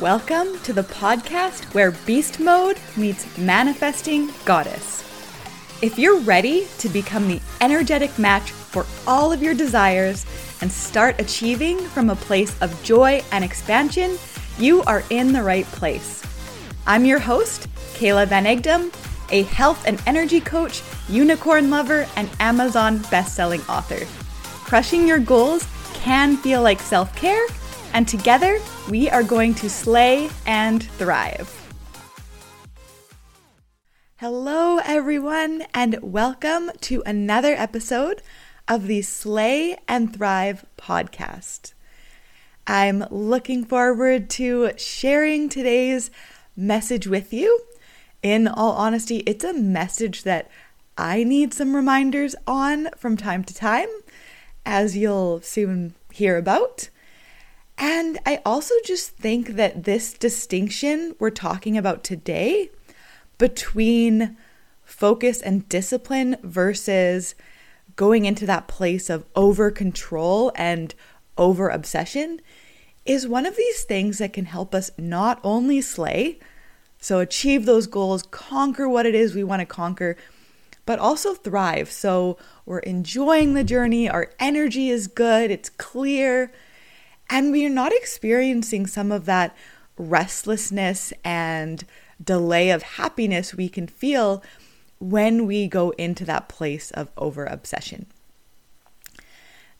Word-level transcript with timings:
Welcome 0.00 0.58
to 0.64 0.74
the 0.74 0.82
podcast 0.82 1.72
where 1.72 1.92
beast 2.04 2.38
mode 2.38 2.78
meets 2.98 3.38
manifesting 3.38 4.28
goddess. 4.44 5.00
If 5.80 5.98
you're 5.98 6.20
ready 6.20 6.66
to 6.80 6.90
become 6.90 7.26
the 7.26 7.40
energetic 7.62 8.18
match 8.18 8.50
for 8.50 8.84
all 9.06 9.32
of 9.32 9.42
your 9.42 9.54
desires 9.54 10.26
and 10.60 10.70
start 10.70 11.18
achieving 11.18 11.78
from 11.78 12.10
a 12.10 12.14
place 12.14 12.60
of 12.60 12.82
joy 12.82 13.24
and 13.32 13.42
expansion, 13.42 14.18
you 14.58 14.82
are 14.82 15.02
in 15.08 15.32
the 15.32 15.42
right 15.42 15.64
place. 15.64 16.22
I'm 16.86 17.06
your 17.06 17.18
host, 17.18 17.66
Kayla 17.94 18.26
Van 18.26 18.44
Egdom, 18.44 18.94
a 19.30 19.44
health 19.44 19.82
and 19.86 19.98
energy 20.06 20.40
coach, 20.40 20.82
unicorn 21.08 21.70
lover, 21.70 22.06
and 22.16 22.28
Amazon 22.38 22.98
best-selling 23.10 23.62
author. 23.62 24.04
Crushing 24.66 25.08
your 25.08 25.20
goals 25.20 25.66
can 25.94 26.36
feel 26.36 26.60
like 26.60 26.80
self-care, 26.80 27.46
and 27.96 28.06
together 28.06 28.60
we 28.90 29.08
are 29.08 29.22
going 29.22 29.54
to 29.54 29.70
slay 29.70 30.28
and 30.44 30.82
thrive. 30.82 31.50
Hello, 34.16 34.76
everyone, 34.84 35.64
and 35.72 35.98
welcome 36.02 36.70
to 36.82 37.02
another 37.06 37.54
episode 37.54 38.20
of 38.68 38.86
the 38.86 39.00
Slay 39.00 39.78
and 39.88 40.14
Thrive 40.14 40.66
podcast. 40.76 41.72
I'm 42.66 43.02
looking 43.10 43.64
forward 43.64 44.28
to 44.30 44.72
sharing 44.76 45.48
today's 45.48 46.10
message 46.54 47.06
with 47.06 47.32
you. 47.32 47.60
In 48.22 48.46
all 48.46 48.72
honesty, 48.72 49.20
it's 49.20 49.44
a 49.44 49.54
message 49.54 50.24
that 50.24 50.50
I 50.98 51.24
need 51.24 51.54
some 51.54 51.74
reminders 51.74 52.36
on 52.46 52.90
from 52.98 53.16
time 53.16 53.42
to 53.44 53.54
time, 53.54 53.88
as 54.66 54.98
you'll 54.98 55.40
soon 55.40 55.94
hear 56.12 56.36
about. 56.36 56.90
And 57.78 58.18
I 58.24 58.40
also 58.44 58.74
just 58.84 59.10
think 59.10 59.50
that 59.56 59.84
this 59.84 60.12
distinction 60.14 61.14
we're 61.18 61.30
talking 61.30 61.76
about 61.76 62.04
today 62.04 62.70
between 63.38 64.36
focus 64.82 65.42
and 65.42 65.68
discipline 65.68 66.36
versus 66.42 67.34
going 67.96 68.24
into 68.24 68.46
that 68.46 68.68
place 68.68 69.10
of 69.10 69.24
over 69.34 69.70
control 69.70 70.52
and 70.54 70.94
over 71.36 71.68
obsession 71.68 72.40
is 73.04 73.28
one 73.28 73.46
of 73.46 73.56
these 73.56 73.84
things 73.84 74.18
that 74.18 74.32
can 74.32 74.46
help 74.46 74.74
us 74.74 74.90
not 74.98 75.40
only 75.44 75.80
slay, 75.80 76.38
so 76.98 77.20
achieve 77.20 77.66
those 77.66 77.86
goals, 77.86 78.22
conquer 78.24 78.88
what 78.88 79.06
it 79.06 79.14
is 79.14 79.34
we 79.34 79.44
want 79.44 79.60
to 79.60 79.66
conquer, 79.66 80.16
but 80.86 80.98
also 80.98 81.34
thrive. 81.34 81.90
So 81.90 82.36
we're 82.64 82.80
enjoying 82.80 83.54
the 83.54 83.64
journey, 83.64 84.08
our 84.08 84.30
energy 84.40 84.88
is 84.88 85.06
good, 85.06 85.50
it's 85.50 85.68
clear 85.68 86.52
and 87.28 87.52
we 87.52 87.66
are 87.66 87.70
not 87.70 87.92
experiencing 87.92 88.86
some 88.86 89.12
of 89.12 89.24
that 89.26 89.56
restlessness 89.96 91.12
and 91.24 91.84
delay 92.22 92.70
of 92.70 92.82
happiness 92.82 93.54
we 93.54 93.68
can 93.68 93.86
feel 93.86 94.42
when 94.98 95.46
we 95.46 95.66
go 95.68 95.90
into 95.90 96.24
that 96.24 96.48
place 96.48 96.90
of 96.92 97.10
over 97.16 97.44
obsession. 97.44 98.06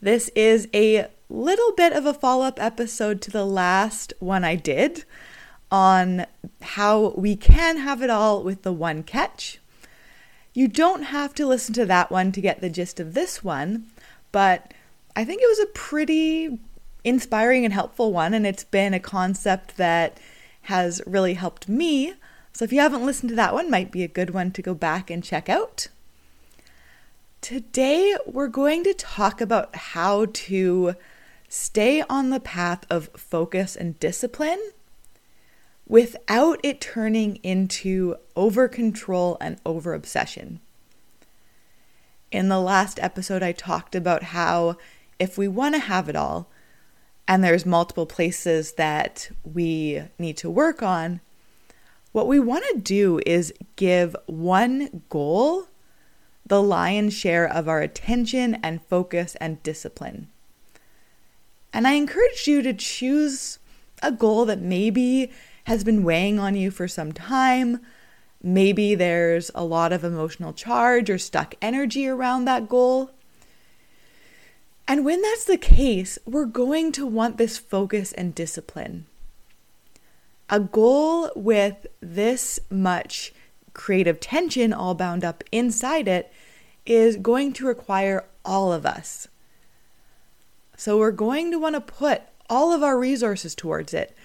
This 0.00 0.28
is 0.30 0.69
a 0.75 1.06
little 1.28 1.72
bit 1.72 1.92
of 1.92 2.05
a 2.05 2.14
follow 2.14 2.44
up 2.44 2.62
episode 2.62 3.20
to 3.22 3.30
the 3.30 3.47
last 3.47 4.12
one 4.20 4.44
I 4.44 4.55
did 4.55 5.05
on 5.70 6.27
how 6.62 7.14
we 7.16 7.34
can 7.34 7.78
have 7.78 8.03
it 8.03 8.10
all 8.10 8.42
with 8.42 8.62
the 8.62 8.72
one 8.72 9.03
catch. 9.03 9.58
You 10.53 10.69
don't 10.69 11.05
have 11.05 11.34
to 11.34 11.47
listen 11.47 11.75
to 11.75 11.86
that 11.86 12.10
one 12.10 12.33
to 12.33 12.41
get 12.41 12.60
the 12.60 12.70
gist 12.70 13.00
of 13.00 13.14
this 13.14 13.42
one, 13.42 13.86
but 14.33 14.72
I 15.14 15.25
think 15.25 15.42
it 15.42 15.48
was 15.48 15.58
a 15.58 15.66
pretty 15.66 16.58
inspiring 17.06 17.64
and 17.64 17.72
helpful 17.72 18.12
one, 18.12 18.34
and 18.34 18.44
it's 18.44 18.64
been 18.64 18.92
a 18.92 19.00
concept 19.00 19.76
that 19.76 20.18
has 20.62 21.00
really 21.06 21.34
helped 21.34 21.68
me. 21.68 22.14
So 22.52 22.64
if 22.64 22.72
you 22.72 22.80
haven't 22.80 23.06
listened 23.06 23.28
to 23.30 23.36
that 23.36 23.54
one, 23.54 23.70
might 23.70 23.92
be 23.92 24.02
a 24.02 24.08
good 24.08 24.30
one 24.30 24.50
to 24.50 24.60
go 24.60 24.74
back 24.74 25.08
and 25.08 25.22
check 25.22 25.48
out. 25.48 25.86
Today, 27.40 28.16
we're 28.26 28.48
going 28.48 28.82
to 28.82 28.92
talk 28.92 29.41
about 29.41 29.76
how 29.76 30.26
to 30.32 30.97
stay 31.48 32.03
on 32.10 32.31
the 32.31 32.41
path 32.41 32.84
of 32.91 33.08
focus 33.16 33.76
and 33.76 34.00
discipline 34.00 34.72
without 35.86 36.58
it 36.64 36.81
turning 36.81 37.36
into 37.44 38.16
over 38.34 38.66
control 38.66 39.36
and 39.41 39.60
over 39.64 39.94
obsession. 39.94 40.58
In 42.32 42.48
the 42.48 42.58
last 42.58 42.98
episode, 43.00 43.44
I 43.44 43.52
talked 43.52 43.94
about 43.94 44.25
how 44.25 44.76
if 45.20 45.38
we 45.38 45.47
want 45.47 45.76
to 45.76 45.81
have 45.81 46.08
it 46.08 46.16
all, 46.16 46.50
and 47.28 47.42
there's 47.42 47.66
multiple 47.66 48.06
places 48.06 48.72
that 48.72 49.31
we 49.44 50.03
need 50.19 50.37
to 50.38 50.50
work 50.50 50.82
on, 50.82 51.20
what 52.12 52.28
we 52.28 52.41
want 52.41 52.64
to 52.72 52.78
do 52.78 53.20
is 53.26 53.53
give 53.76 54.16
one 54.26 55.03
goal 55.09 55.66
the 56.47 56.62
lion's 56.62 57.12
share 57.12 57.47
of 57.47 57.69
our 57.69 57.81
attention 57.81 58.54
and 58.62 58.82
focus 58.82 59.37
and 59.41 59.62
discipline. 59.62 60.28
And 61.72 61.87
I 61.87 61.92
encourage 61.92 62.47
you 62.47 62.62
to 62.62 62.72
choose 62.72 63.58
a 64.03 64.12
goal 64.12 64.44
that 64.44 64.60
maybe 64.60 65.31
has 65.64 65.82
been 65.82 66.04
weighing 66.04 66.38
on 66.38 66.54
you 66.54 66.70
for 66.70 66.87
some 66.87 67.12
time. 67.12 67.81
Maybe 68.43 68.94
there's 68.94 69.50
a 69.54 69.64
lot 69.64 69.93
of 69.93 70.04
emotional 70.04 70.53
charge 70.53 71.10
or 71.10 71.19
stuck 71.19 71.54
energy 71.60 72.06
around 72.06 72.44
that 72.44 72.69
goal. 72.69 73.10
And 74.88 75.04
when 75.04 75.20
that's 75.22 75.44
the 75.44 75.58
case, 75.58 76.19
we're 76.24 76.44
going 76.44 76.92
to 76.92 77.06
want 77.06 77.38
this 77.38 77.58
focus 77.58 78.12
and 78.12 78.34
discipline. 78.34 79.06
A 80.48 80.60
goal 80.60 81.30
with 81.34 81.86
this 82.00 82.60
much 82.70 83.32
creative 83.75 84.20
tension 84.20 84.72
all 84.72 84.94
bound 84.94 85.25
up 85.25 85.42
inside 85.50 86.06
it 86.06 86.32
is 86.86 87.16
going 87.16 87.52
to 87.54 87.66
require 87.66 88.25
all 88.44 88.72
of 88.72 88.86
us. 88.86 89.26
So 90.76 90.98
we're 90.98 91.10
going 91.10 91.50
to 91.50 91.58
want 91.58 91.75
to 91.75 91.80
put 91.80 92.22
all 92.48 92.72
of 92.72 92.82
our 92.82 92.98
resources 92.98 93.54
towards 93.54 93.92
it. 93.92 94.16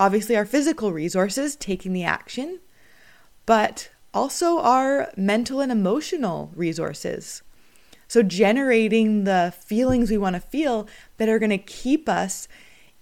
Obviously, 0.00 0.36
our 0.36 0.46
physical 0.46 0.92
resources, 0.92 1.56
taking 1.56 1.92
the 1.92 2.04
action, 2.04 2.60
but 3.44 3.90
also 4.14 4.58
our 4.60 5.12
mental 5.16 5.60
and 5.60 5.70
emotional 5.70 6.50
resources. 6.54 7.42
So, 8.08 8.22
generating 8.22 9.24
the 9.24 9.52
feelings 9.58 10.10
we 10.10 10.18
want 10.18 10.34
to 10.34 10.40
feel 10.40 10.86
that 11.16 11.28
are 11.28 11.38
going 11.38 11.50
to 11.50 11.58
keep 11.58 12.08
us 12.08 12.46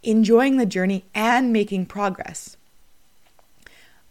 enjoying 0.03 0.56
the 0.56 0.66
journey 0.66 1.04
and 1.15 1.53
making 1.53 1.87
progress. 1.87 2.56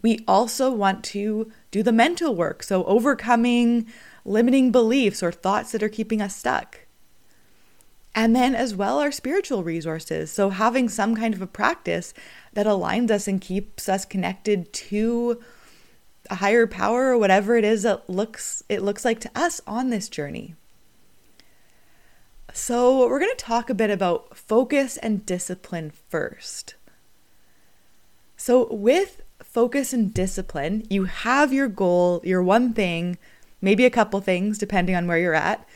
We 0.02 0.20
also 0.28 0.72
want 0.72 1.04
to 1.06 1.52
do 1.72 1.82
the 1.82 1.92
mental 1.92 2.36
work, 2.36 2.62
so 2.62 2.84
overcoming 2.86 3.88
limiting 4.26 4.72
beliefs 4.72 5.24
or 5.24 5.32
thoughts 5.32 5.72
that 5.72 5.84
are 5.84 5.90
keeping 5.90 6.22
us 6.22 6.36
stuck. 6.36 6.80
And 8.16 8.36
then, 8.36 8.54
as 8.54 8.76
well, 8.76 9.00
our 9.00 9.12
spiritual 9.12 9.64
resources. 9.64 10.30
So, 10.32 10.52
having 10.52 10.90
some 10.90 11.16
kind 11.16 11.34
of 11.34 11.42
a 11.42 11.48
practice 11.48 12.14
that 12.54 12.68
aligns 12.68 13.10
us 13.10 13.28
and 13.28 13.42
keeps 13.42 13.90
us 13.90 14.06
connected 14.06 14.72
to 14.74 15.42
a 16.30 16.36
higher 16.36 16.68
power 16.68 17.10
or 17.10 17.18
whatever 17.18 17.58
it 17.58 17.66
is 17.66 17.84
that 17.84 18.10
looks 18.10 18.64
it 18.70 18.82
looks 18.82 19.04
like 19.04 19.20
to 19.22 19.32
us 19.36 19.62
on 19.66 19.90
this 19.90 20.10
journey. 20.10 20.56
So, 22.56 23.08
we're 23.08 23.20
going 23.20 23.36
to 23.36 23.44
talk 23.44 23.72
a 23.72 23.74
bit 23.74 23.90
about 23.90 24.38
focus 24.38 24.98
and 24.98 25.26
discipline 25.26 25.92
first. 26.08 26.76
So, 28.38 28.72
with 28.72 29.24
focus 29.42 29.92
and 29.92 30.14
discipline, 30.14 30.86
you 30.88 31.06
have 31.06 31.52
your 31.52 31.68
goal, 31.68 32.22
your 32.24 32.44
one 32.44 32.72
thing, 32.74 33.18
maybe 33.60 33.86
a 33.86 33.90
couple 33.90 34.22
things, 34.22 34.60
depending 34.60 34.96
on 34.96 35.08
where 35.08 35.18
you're 35.18 35.34
at, 35.34 35.68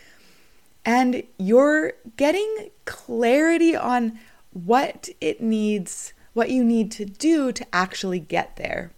and 0.86 1.24
you're 1.40 1.94
getting 2.16 2.70
clarity 2.86 3.76
on 3.76 4.20
what 4.52 5.10
it 5.20 5.42
needs, 5.42 6.14
what 6.34 6.52
you 6.52 6.64
need 6.64 6.92
to 6.92 7.06
do 7.06 7.52
to 7.54 7.66
actually 7.74 8.20
get 8.20 8.56
there. 8.56 8.92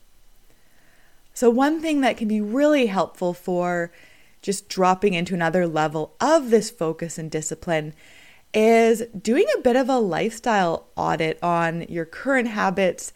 So, 1.34 1.50
one 1.50 1.80
thing 1.80 2.02
that 2.02 2.18
can 2.18 2.28
be 2.28 2.42
really 2.42 2.88
helpful 2.88 3.34
for 3.34 3.94
just 4.42 4.70
dropping 4.70 5.14
into 5.14 5.34
another 5.34 5.68
level 5.68 6.16
of 6.20 6.50
this 6.50 6.70
focus 6.70 7.18
and 7.18 7.30
discipline 7.30 7.94
is 8.54 9.04
doing 9.22 9.46
a 9.56 9.62
bit 9.62 9.76
of 9.76 9.90
a 9.90 10.00
lifestyle 10.00 10.88
audit 10.96 11.38
on 11.44 11.82
your 11.84 12.06
current 12.06 12.48
habits 12.48 13.14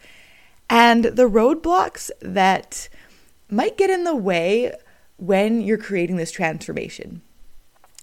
and 0.70 1.04
the 1.04 1.28
roadblocks 1.28 2.10
that 2.20 2.88
might 3.50 3.76
get 3.76 3.90
in 3.90 4.04
the 4.04 4.14
way 4.14 4.72
when 5.16 5.60
you're 5.60 5.78
creating 5.78 6.16
this 6.16 6.30
transformation. 6.30 7.22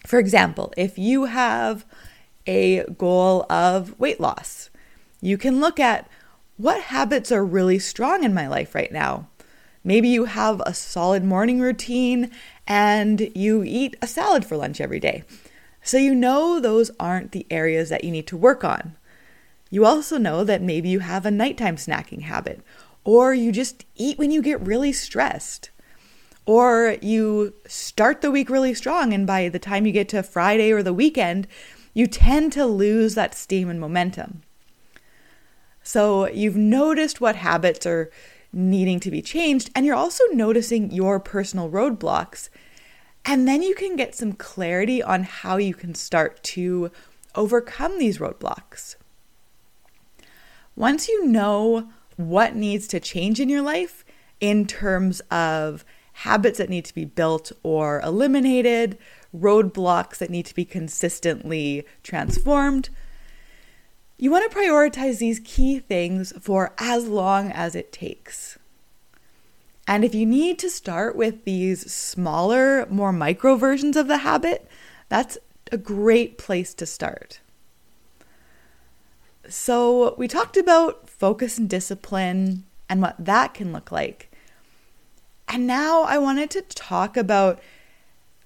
For 0.06 0.20
example, 0.20 0.74
if 0.78 0.98
you 0.98 1.26
have 1.26 1.86
a 2.48 2.84
goal 2.98 3.46
of 3.50 3.98
weight 4.00 4.20
loss, 4.20 4.70
you 5.22 5.38
can 5.38 5.60
look 5.60 5.80
at 5.80 6.10
what 6.58 6.82
habits 6.82 7.32
are 7.32 7.46
really 7.46 7.80
strong 7.80 8.24
in 8.24 8.34
my 8.34 8.48
life 8.48 8.76
right 8.76 8.92
now. 8.92 9.28
Maybe 9.84 10.10
you 10.10 10.26
have 10.26 10.62
a 10.66 10.74
solid 10.74 11.24
morning 11.24 11.60
routine 11.60 12.32
and 12.72 13.30
you 13.36 13.64
eat 13.66 13.98
a 14.02 14.08
salad 14.08 14.46
for 14.46 14.56
lunch 14.56 14.80
every 14.80 15.00
day. 15.02 15.26
So 15.84 15.98
you 15.98 16.16
know 16.16 16.58
those 16.58 16.90
aren't 17.02 17.34
the 17.34 17.46
areas 17.52 17.90
that 17.90 18.06
you 18.06 18.12
need 18.12 18.28
to 18.28 18.38
work 18.38 18.64
on. 18.64 18.96
You 19.70 19.86
also 19.86 20.18
know 20.18 20.46
that 20.46 20.62
maybe 20.62 20.88
you 20.88 21.00
have 21.00 21.26
a 21.26 21.32
nighttime 21.32 21.76
snacking 21.76 22.22
habit, 22.22 22.62
or 23.04 23.34
you 23.34 23.52
just 23.52 23.86
eat 23.98 24.18
when 24.18 24.32
you 24.32 24.42
get 24.42 24.66
really 24.66 24.94
stressed, 24.94 25.70
or 26.46 26.96
you 27.02 27.54
start 27.68 28.22
the 28.22 28.32
week 28.32 28.50
really 28.50 28.74
strong, 28.74 29.12
and 29.12 29.28
by 29.28 29.50
the 29.50 29.60
time 29.60 29.86
you 29.86 29.92
get 29.92 30.08
to 30.10 30.24
Friday 30.24 30.72
or 30.72 30.82
the 30.82 30.94
weekend, 30.94 31.50
you 31.94 32.08
tend 32.08 32.54
to 32.54 32.66
lose 32.66 33.16
that 33.16 33.36
steam 33.36 33.70
and 33.70 33.82
momentum. 33.82 34.44
So 35.84 36.30
you've 36.30 36.56
noticed 36.56 37.20
what 37.20 37.36
habits 37.36 37.86
are 37.86 38.10
needing 38.54 39.00
to 39.00 39.12
be 39.12 39.22
changed, 39.22 39.70
and 39.76 39.86
you're 39.86 39.96
also 39.96 40.24
noticing 40.32 40.92
your 40.92 41.20
personal 41.20 41.70
roadblocks. 41.70 42.50
And 43.24 43.48
then 43.48 43.62
you 43.62 43.76
can 43.76 43.96
get 43.96 44.16
some 44.16 44.34
clarity 44.34 45.02
on 45.02 45.24
how 45.24 45.58
you 45.58 45.74
can 45.74 45.94
start 45.94 46.42
to 46.44 46.92
overcome 47.36 48.00
these 48.00 48.18
roadblocks. 48.18 48.96
Once 50.76 51.08
you 51.08 51.26
know 51.28 51.90
what 52.18 52.56
needs 52.56 52.88
to 52.88 53.00
change 53.00 53.40
in 53.40 53.50
your 53.50 53.62
life 53.62 54.04
in 54.40 54.66
terms 54.66 55.20
of 55.30 55.86
habits 56.14 56.58
that 56.58 56.70
need 56.70 56.86
to 56.86 56.96
be 56.96 57.06
built 57.06 57.52
or 57.64 58.02
eliminated, 58.02 58.98
roadblocks 59.36 60.18
that 60.18 60.30
need 60.30 60.46
to 60.46 60.56
be 60.56 60.66
consistently 60.66 61.86
transformed, 62.04 62.90
you 64.22 64.30
want 64.30 64.50
to 64.50 64.56
prioritize 64.56 65.18
these 65.18 65.42
key 65.44 65.80
things 65.80 66.32
for 66.40 66.76
as 66.78 67.08
long 67.08 67.52
as 67.52 67.74
it 67.74 67.92
takes. 67.92 68.60
And 69.88 70.06
if 70.06 70.14
you 70.14 70.28
need 70.28 70.60
to 70.60 70.70
start 70.70 71.16
with 71.16 71.44
these 71.44 71.92
smaller, 71.92 72.86
more 72.86 73.12
micro 73.12 73.56
versions 73.56 73.98
of 73.98 74.08
the 74.08 74.20
habit, 74.20 74.70
that's 75.10 75.40
a 75.72 75.78
great 75.78 76.38
place 76.38 76.76
to 76.76 76.86
start. 76.86 77.40
So, 79.50 80.14
we 80.20 80.28
talked 80.28 80.56
about 80.56 81.10
focus 81.10 81.58
and 81.58 81.68
discipline 81.68 82.66
and 82.88 83.02
what 83.02 83.16
that 83.18 83.56
can 83.56 83.74
look 83.74 83.92
like. 83.92 84.32
And 85.48 85.66
now 85.66 86.04
I 86.04 86.20
wanted 86.20 86.52
to 86.52 86.62
talk 86.62 87.18
about 87.18 87.60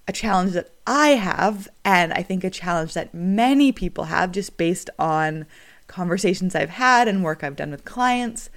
a 0.08 0.12
challenge 0.12 0.52
that 0.52 0.70
I 0.86 1.10
have, 1.10 1.68
and 1.84 2.12
I 2.12 2.22
think 2.22 2.44
a 2.44 2.50
challenge 2.50 2.94
that 2.94 3.12
many 3.12 3.72
people 3.72 4.04
have 4.04 4.30
just 4.30 4.56
based 4.56 4.88
on 4.98 5.46
conversations 5.88 6.54
I've 6.54 6.70
had 6.70 7.08
and 7.08 7.24
work 7.24 7.42
I've 7.42 7.56
done 7.56 7.72
with 7.72 7.84
clients, 7.84 8.50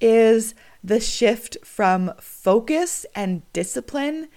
is 0.00 0.54
the 0.82 1.00
shift 1.00 1.56
from 1.64 2.12
focus 2.18 3.06
and 3.14 3.42
discipline 3.52 4.28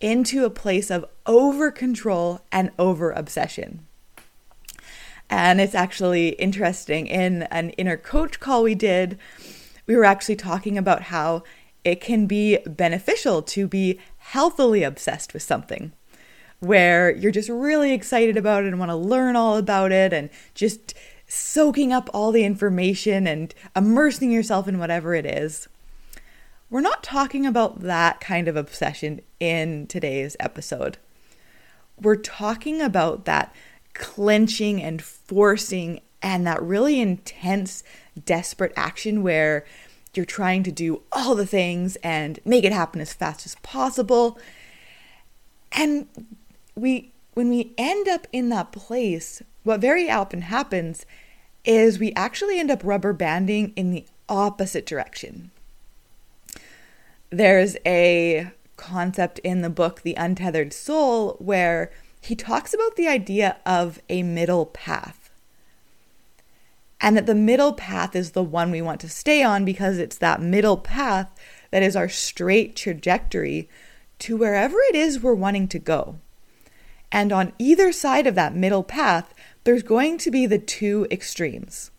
into 0.00 0.44
a 0.44 0.50
place 0.50 0.90
of 0.90 1.04
over 1.26 1.70
control 1.70 2.40
and 2.50 2.70
over 2.78 3.10
obsession. 3.10 3.86
And 5.28 5.60
it's 5.60 5.74
actually 5.74 6.30
interesting. 6.30 7.06
In 7.06 7.42
an 7.44 7.70
inner 7.70 7.96
coach 7.96 8.40
call 8.40 8.62
we 8.62 8.74
did, 8.74 9.18
we 9.86 9.96
were 9.96 10.04
actually 10.04 10.36
talking 10.36 10.78
about 10.78 11.02
how 11.02 11.42
it 11.84 12.00
can 12.00 12.26
be 12.26 12.58
beneficial 12.66 13.42
to 13.42 13.66
be 13.66 13.98
healthily 14.18 14.82
obsessed 14.82 15.32
with 15.32 15.42
something 15.42 15.92
where 16.60 17.10
you're 17.10 17.32
just 17.32 17.48
really 17.48 17.92
excited 17.92 18.36
about 18.36 18.64
it 18.64 18.68
and 18.68 18.78
want 18.78 18.90
to 18.90 18.96
learn 18.96 19.34
all 19.34 19.56
about 19.56 19.92
it 19.92 20.12
and 20.12 20.30
just 20.54 20.94
soaking 21.26 21.92
up 21.92 22.10
all 22.12 22.32
the 22.32 22.44
information 22.44 23.26
and 23.26 23.54
immersing 23.74 24.30
yourself 24.30 24.68
in 24.68 24.78
whatever 24.78 25.14
it 25.14 25.24
is. 25.24 25.68
We're 26.68 26.80
not 26.80 27.02
talking 27.02 27.46
about 27.46 27.80
that 27.80 28.20
kind 28.20 28.46
of 28.46 28.56
obsession 28.56 29.20
in 29.40 29.86
today's 29.86 30.36
episode. 30.38 30.98
We're 32.00 32.16
talking 32.16 32.80
about 32.80 33.24
that 33.24 33.54
clenching 33.94 34.82
and 34.82 35.02
forcing 35.02 36.00
and 36.22 36.46
that 36.46 36.62
really 36.62 37.00
intense, 37.00 37.82
desperate 38.24 38.72
action 38.76 39.22
where 39.22 39.64
you're 40.14 40.26
trying 40.26 40.62
to 40.64 40.72
do 40.72 41.02
all 41.12 41.34
the 41.34 41.46
things 41.46 41.96
and 41.96 42.38
make 42.44 42.64
it 42.64 42.72
happen 42.72 43.00
as 43.00 43.12
fast 43.12 43.46
as 43.46 43.54
possible. 43.56 44.38
And 45.72 46.08
we 46.80 47.12
when 47.34 47.48
we 47.48 47.72
end 47.78 48.08
up 48.08 48.26
in 48.32 48.48
that 48.48 48.72
place, 48.72 49.42
what 49.62 49.80
very 49.80 50.10
often 50.10 50.42
happens 50.42 51.06
is 51.64 51.98
we 51.98 52.12
actually 52.14 52.58
end 52.58 52.70
up 52.70 52.80
rubber 52.82 53.12
banding 53.12 53.72
in 53.76 53.90
the 53.90 54.04
opposite 54.28 54.86
direction. 54.86 55.50
There's 57.30 57.76
a 57.86 58.50
concept 58.76 59.38
in 59.40 59.62
the 59.62 59.70
book, 59.70 60.02
The 60.02 60.14
Untethered 60.14 60.72
Soul, 60.72 61.36
where 61.38 61.92
he 62.20 62.34
talks 62.34 62.74
about 62.74 62.96
the 62.96 63.06
idea 63.06 63.58
of 63.64 64.00
a 64.08 64.22
middle 64.22 64.66
path. 64.66 65.30
And 67.00 67.16
that 67.16 67.26
the 67.26 67.34
middle 67.34 67.72
path 67.72 68.16
is 68.16 68.32
the 68.32 68.42
one 68.42 68.70
we 68.70 68.82
want 68.82 69.00
to 69.02 69.08
stay 69.08 69.42
on 69.42 69.64
because 69.64 69.98
it's 69.98 70.18
that 70.18 70.42
middle 70.42 70.76
path 70.76 71.34
that 71.70 71.82
is 71.82 71.96
our 71.96 72.08
straight 72.08 72.74
trajectory 72.74 73.68
to 74.18 74.36
wherever 74.36 74.76
it 74.88 74.94
is 74.94 75.22
we're 75.22 75.34
wanting 75.34 75.68
to 75.68 75.78
go. 75.78 76.16
And 77.12 77.32
on 77.32 77.52
either 77.58 77.92
side 77.92 78.26
of 78.26 78.34
that 78.36 78.54
middle 78.54 78.82
path, 78.82 79.34
there's 79.64 79.82
going 79.82 80.18
to 80.18 80.30
be 80.30 80.46
the 80.46 80.58
two 80.58 81.06
extremes. 81.10 81.90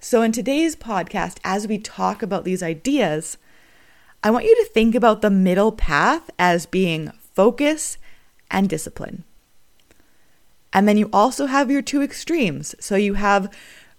So, 0.00 0.22
in 0.22 0.32
today's 0.32 0.76
podcast, 0.76 1.38
as 1.44 1.66
we 1.66 1.78
talk 1.78 2.22
about 2.22 2.44
these 2.44 2.62
ideas, 2.62 3.36
I 4.22 4.30
want 4.30 4.44
you 4.44 4.54
to 4.56 4.70
think 4.72 4.94
about 4.94 5.22
the 5.22 5.30
middle 5.30 5.72
path 5.72 6.30
as 6.38 6.66
being 6.66 7.10
focus 7.34 7.98
and 8.50 8.68
discipline. 8.68 9.24
And 10.72 10.86
then 10.86 10.96
you 10.96 11.10
also 11.12 11.46
have 11.46 11.70
your 11.70 11.82
two 11.82 12.00
extremes. 12.00 12.74
So, 12.78 12.94
you 12.94 13.14
have 13.14 13.52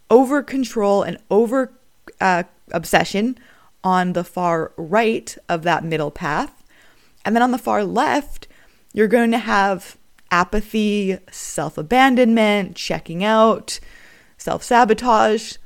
over 0.10 0.42
control 0.42 1.04
and 1.04 1.18
over 1.30 1.74
uh, 2.22 2.44
obsession 2.72 3.38
on 3.84 4.14
the 4.14 4.24
far 4.24 4.72
right 4.78 5.38
of 5.48 5.64
that 5.64 5.84
middle 5.84 6.12
path. 6.12 6.64
And 7.24 7.36
then 7.36 7.44
on 7.44 7.52
the 7.52 7.58
far 7.58 7.84
left, 7.84 8.48
you're 8.94 9.08
going 9.08 9.32
to 9.32 9.38
have 9.38 9.98
apathy, 10.32 11.18
self 11.32 11.78
abandonment, 11.78 12.76
checking 12.76 13.24
out, 13.24 13.80
self 14.38 14.64
sabotage. 14.64 15.58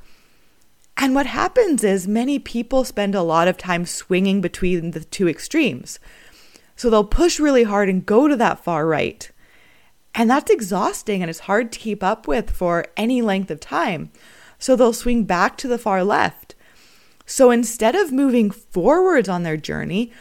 And 0.96 1.14
what 1.14 1.26
happens 1.26 1.82
is 1.82 2.06
many 2.06 2.38
people 2.38 2.84
spend 2.84 3.14
a 3.14 3.22
lot 3.22 3.48
of 3.48 3.56
time 3.56 3.84
swinging 3.84 4.40
between 4.40 4.92
the 4.92 5.00
two 5.00 5.28
extremes. 5.28 5.98
So 6.76 6.88
they'll 6.88 7.04
push 7.04 7.40
really 7.40 7.64
hard 7.64 7.88
and 7.88 8.06
go 8.06 8.28
to 8.28 8.36
that 8.36 8.62
far 8.62 8.86
right. 8.86 9.30
And 10.14 10.30
that's 10.30 10.50
exhausting 10.50 11.22
and 11.22 11.28
it's 11.28 11.40
hard 11.40 11.72
to 11.72 11.78
keep 11.78 12.02
up 12.02 12.28
with 12.28 12.50
for 12.50 12.86
any 12.96 13.22
length 13.22 13.50
of 13.50 13.58
time. 13.58 14.10
So 14.58 14.76
they'll 14.76 14.92
swing 14.92 15.24
back 15.24 15.56
to 15.58 15.68
the 15.68 15.78
far 15.78 16.04
left. 16.04 16.54
So 17.26 17.50
instead 17.50 17.94
of 17.96 18.12
moving 18.12 18.50
forwards 18.50 19.28
on 19.28 19.42
their 19.42 19.56
journey, 19.56 20.12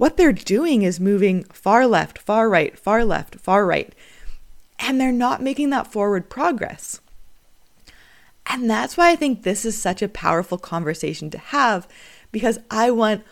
what 0.00 0.16
they're 0.16 0.32
doing 0.32 0.80
is 0.80 0.98
moving 0.98 1.44
far 1.52 1.86
left, 1.86 2.16
far 2.16 2.48
right, 2.48 2.78
far 2.78 3.04
left, 3.04 3.34
far 3.38 3.66
right. 3.66 3.94
And 4.78 4.98
they're 4.98 5.12
not 5.12 5.42
making 5.42 5.68
that 5.70 5.92
forward 5.92 6.30
progress. 6.30 7.02
And 8.46 8.70
that's 8.70 8.96
why 8.96 9.10
I 9.10 9.16
think 9.16 9.42
this 9.42 9.66
is 9.66 9.76
such 9.76 10.00
a 10.00 10.08
powerful 10.08 10.56
conversation 10.56 11.28
to 11.28 11.38
have 11.38 11.86
because 12.32 12.58
I 12.70 12.90
want 12.90 13.24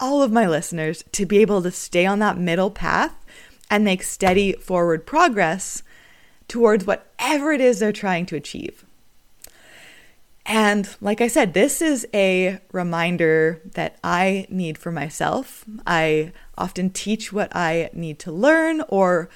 all 0.00 0.20
of 0.20 0.32
my 0.32 0.44
listeners 0.44 1.04
to 1.12 1.24
be 1.24 1.38
able 1.38 1.62
to 1.62 1.70
stay 1.70 2.04
on 2.04 2.18
that 2.18 2.36
middle 2.36 2.72
path 2.72 3.14
and 3.70 3.84
make 3.84 4.02
steady 4.02 4.54
forward 4.54 5.06
progress 5.06 5.84
towards 6.48 6.84
whatever 6.84 7.52
it 7.52 7.60
is 7.60 7.78
they're 7.78 7.92
trying 7.92 8.26
to 8.26 8.34
achieve. 8.34 8.84
And 10.48 10.88
like 11.02 11.20
I 11.20 11.28
said, 11.28 11.52
this 11.52 11.82
is 11.82 12.06
a 12.14 12.58
reminder 12.72 13.60
that 13.74 13.98
I 14.02 14.46
need 14.48 14.78
for 14.78 14.90
myself. 14.90 15.66
I 15.86 16.32
often 16.56 16.88
teach 16.88 17.30
what 17.34 17.54
I 17.54 17.90
need 17.92 18.18
to 18.20 18.32
learn 18.32 18.82
or 18.88 19.28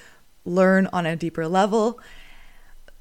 learn 0.43 0.89
on 0.91 1.05
a 1.05 1.15
deeper 1.15 1.47
level. 1.47 1.99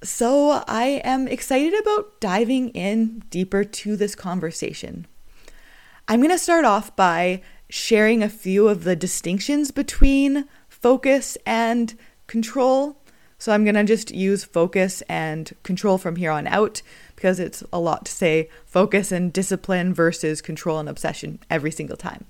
So 0.04 0.62
I 0.68 1.00
am 1.04 1.26
excited 1.26 1.72
about 1.80 2.20
diving 2.20 2.68
in 2.70 3.22
deeper 3.30 3.64
to 3.64 3.96
this 3.96 4.14
conversation. 4.14 5.06
I'm 6.06 6.20
going 6.20 6.30
to 6.30 6.38
start 6.38 6.66
off 6.66 6.94
by 6.94 7.40
sharing 7.70 8.22
a 8.22 8.28
few 8.28 8.68
of 8.68 8.84
the 8.84 8.94
distinctions 8.94 9.70
between 9.70 10.46
focus 10.68 11.38
and 11.46 11.96
control. 12.26 12.98
So 13.38 13.52
I'm 13.52 13.64
going 13.64 13.74
to 13.74 13.84
just 13.84 14.10
use 14.10 14.44
focus 14.44 15.02
and 15.08 15.50
control 15.62 15.96
from 15.96 16.16
here 16.16 16.30
on 16.30 16.46
out 16.46 16.82
because 17.22 17.38
it's 17.38 17.62
a 17.72 17.78
lot 17.78 18.04
to 18.04 18.10
say 18.10 18.48
focus 18.66 19.12
and 19.12 19.32
discipline 19.32 19.94
versus 19.94 20.42
control 20.42 20.80
and 20.80 20.88
obsession 20.88 21.38
every 21.48 21.70
single 21.70 21.96
time. 21.96 22.24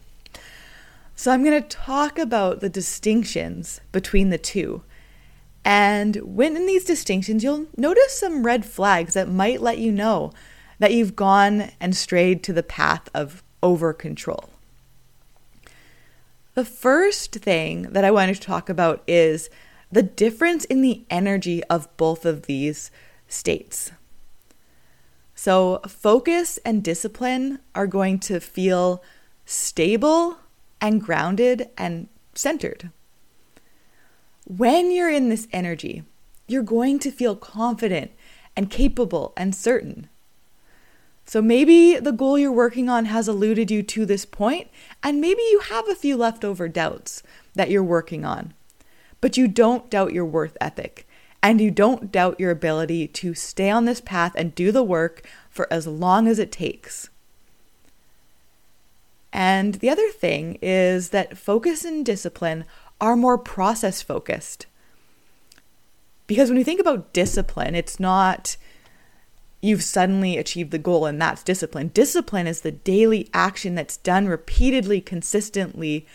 So, 1.16 1.32
I'm 1.32 1.42
going 1.42 1.62
to 1.62 1.66
talk 1.66 2.18
about 2.18 2.60
the 2.60 2.68
distinctions 2.68 3.80
between 3.90 4.28
the 4.28 4.36
two. 4.36 4.82
And 5.64 6.16
when 6.16 6.56
in 6.56 6.66
these 6.66 6.84
distinctions, 6.84 7.42
you'll 7.42 7.68
notice 7.74 8.18
some 8.18 8.44
red 8.44 8.66
flags 8.66 9.14
that 9.14 9.30
might 9.30 9.62
let 9.62 9.78
you 9.78 9.92
know 9.92 10.30
that 10.78 10.92
you've 10.92 11.16
gone 11.16 11.70
and 11.80 11.96
strayed 11.96 12.42
to 12.42 12.52
the 12.52 12.62
path 12.62 13.08
of 13.14 13.42
over 13.62 13.94
control. 13.94 14.50
The 16.52 16.66
first 16.66 17.32
thing 17.36 17.84
that 17.92 18.04
I 18.04 18.10
wanted 18.10 18.34
to 18.34 18.42
talk 18.42 18.68
about 18.68 19.02
is 19.06 19.48
the 19.90 20.02
difference 20.02 20.66
in 20.66 20.82
the 20.82 21.02
energy 21.08 21.64
of 21.64 21.96
both 21.96 22.26
of 22.26 22.42
these 22.42 22.90
states. 23.26 23.90
So, 25.44 25.80
focus 25.88 26.60
and 26.64 26.84
discipline 26.84 27.58
are 27.74 27.88
going 27.88 28.20
to 28.20 28.38
feel 28.38 29.02
stable 29.44 30.36
and 30.80 31.02
grounded 31.02 31.68
and 31.76 32.06
centered. 32.32 32.90
When 34.46 34.92
you're 34.92 35.10
in 35.10 35.30
this 35.30 35.48
energy, 35.52 36.04
you're 36.46 36.62
going 36.62 37.00
to 37.00 37.10
feel 37.10 37.34
confident 37.34 38.12
and 38.54 38.70
capable 38.70 39.32
and 39.36 39.52
certain. 39.52 40.08
So 41.24 41.42
maybe 41.42 41.96
the 41.96 42.12
goal 42.12 42.38
you're 42.38 42.52
working 42.52 42.88
on 42.88 43.06
has 43.06 43.28
eluded 43.28 43.68
you 43.68 43.82
to 43.82 44.06
this 44.06 44.24
point, 44.24 44.68
and 45.02 45.20
maybe 45.20 45.42
you 45.50 45.58
have 45.70 45.88
a 45.88 45.96
few 45.96 46.16
leftover 46.16 46.68
doubts 46.68 47.20
that 47.56 47.68
you're 47.68 47.82
working 47.82 48.24
on. 48.24 48.54
But 49.20 49.36
you 49.36 49.48
don't 49.48 49.90
doubt 49.90 50.12
your 50.12 50.24
worth 50.24 50.56
ethic, 50.60 51.04
and 51.42 51.60
you 51.60 51.70
don't 51.70 52.12
doubt 52.12 52.38
your 52.38 52.50
ability 52.50 53.08
to 53.08 53.34
stay 53.34 53.68
on 53.68 53.84
this 53.84 54.00
path 54.00 54.32
and 54.36 54.54
do 54.54 54.70
the 54.70 54.82
work 54.82 55.26
for 55.50 55.70
as 55.72 55.86
long 55.86 56.28
as 56.28 56.38
it 56.38 56.52
takes. 56.52 57.10
And 59.32 59.74
the 59.76 59.90
other 59.90 60.08
thing 60.10 60.58
is 60.62 61.08
that 61.08 61.38
focus 61.38 61.84
and 61.84 62.04
discipline 62.06 62.64
are 63.00 63.16
more 63.16 63.38
process 63.38 64.02
focused. 64.02 64.66
Because 66.26 66.48
when 66.48 66.58
you 66.58 66.64
think 66.64 66.80
about 66.80 67.12
discipline, 67.12 67.74
it's 67.74 67.98
not 67.98 68.56
you've 69.60 69.82
suddenly 69.82 70.36
achieved 70.36 70.70
the 70.70 70.78
goal 70.78 71.06
and 71.06 71.20
that's 71.20 71.42
discipline. 71.42 71.88
Discipline 71.88 72.46
is 72.46 72.60
the 72.60 72.72
daily 72.72 73.30
action 73.32 73.74
that's 73.74 73.96
done 73.96 74.26
repeatedly, 74.26 75.00
consistently, 75.00 76.06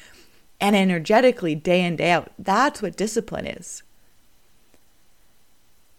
and 0.60 0.76
energetically 0.76 1.56
day 1.56 1.84
in, 1.84 1.96
day 1.96 2.12
out. 2.12 2.32
That's 2.38 2.82
what 2.82 2.98
discipline 2.98 3.48
is. 3.48 3.84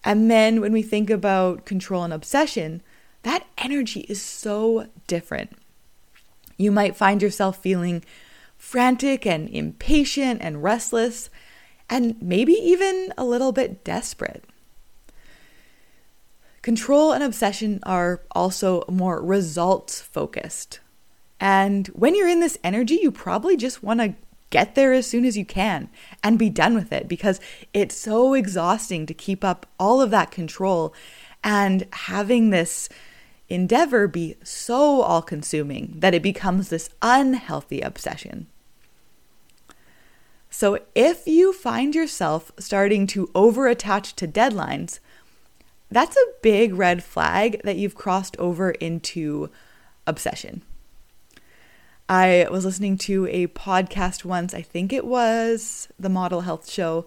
And 0.05 0.31
then 0.31 0.61
when 0.61 0.73
we 0.73 0.83
think 0.83 1.11
about 1.11 1.67
control 1.67 2.05
and 2.05 2.13
obsession, 2.13 2.83
that 3.23 3.47
energy 3.59 4.01
is 4.09 4.23
so 4.23 4.87
different. 5.07 5.57
You 6.57 6.73
might 6.73 6.97
find 6.97 7.21
yourself 7.21 7.59
feeling 7.59 8.05
frantic 8.57 9.27
and 9.27 9.49
impatient 9.49 10.41
and 10.43 10.63
restless, 10.63 11.31
and 11.89 12.21
maybe 12.21 12.53
even 12.53 13.13
a 13.17 13.25
little 13.25 13.53
bit 13.53 13.85
desperate. 13.85 14.45
Control 16.63 17.13
and 17.13 17.23
obsession 17.23 17.81
are 17.85 18.23
also 18.33 18.85
more 18.89 19.23
results 19.23 20.01
focused. 20.01 20.81
And 21.41 21.87
when 21.89 22.15
you're 22.15 22.29
in 22.29 22.41
this 22.41 22.59
energy, 22.65 22.99
you 23.01 23.13
probably 23.13 23.57
just 23.57 23.83
want 23.83 24.01
to 24.01 24.15
get 24.51 24.75
there 24.75 24.93
as 24.93 25.07
soon 25.07 25.25
as 25.25 25.37
you 25.37 25.45
can 25.45 25.89
and 26.23 26.39
be 26.39 26.51
done 26.51 26.75
with 26.75 26.93
it 26.93 27.09
because 27.09 27.41
it's 27.73 27.97
so 27.97 28.35
exhausting 28.35 29.07
to 29.07 29.15
keep 29.15 29.45
up 29.45 29.67
all 29.79 30.01
of 30.01 30.11
that 30.11 30.31
control 30.31 30.95
and 31.45 31.87
having 31.93 32.51
this 32.51 32.89
endeavor 33.49 34.07
be 34.07 34.37
so 34.43 35.03
all 35.03 35.23
consuming 35.23 35.95
that 35.99 36.15
it 36.15 36.23
becomes 36.23 36.69
this 36.69 36.91
unhealthy 37.03 37.81
obsession. 37.81 38.47
So, 40.51 40.79
if 40.95 41.27
you 41.27 41.53
find 41.53 41.95
yourself 41.95 42.51
starting 42.59 43.07
to 43.09 43.31
over 43.35 43.69
attach 43.69 44.17
to 44.17 44.27
deadlines, 44.27 44.99
that's 45.91 46.17
a 46.17 46.33
big 46.43 46.75
red 46.75 47.05
flag 47.05 47.61
that 47.65 47.77
you've 47.77 47.95
crossed 47.95 48.37
over 48.39 48.71
into 48.71 49.51
obsession. 50.07 50.63
I 52.09 52.47
was 52.51 52.65
listening 52.65 52.97
to 52.99 53.27
a 53.27 53.49
podcast 53.49 54.25
once, 54.25 54.55
I 54.55 54.63
think 54.63 54.93
it 54.95 55.05
was 55.05 55.89
the 55.99 56.09
Model 56.09 56.41
Health 56.41 56.71
Show, 56.71 57.07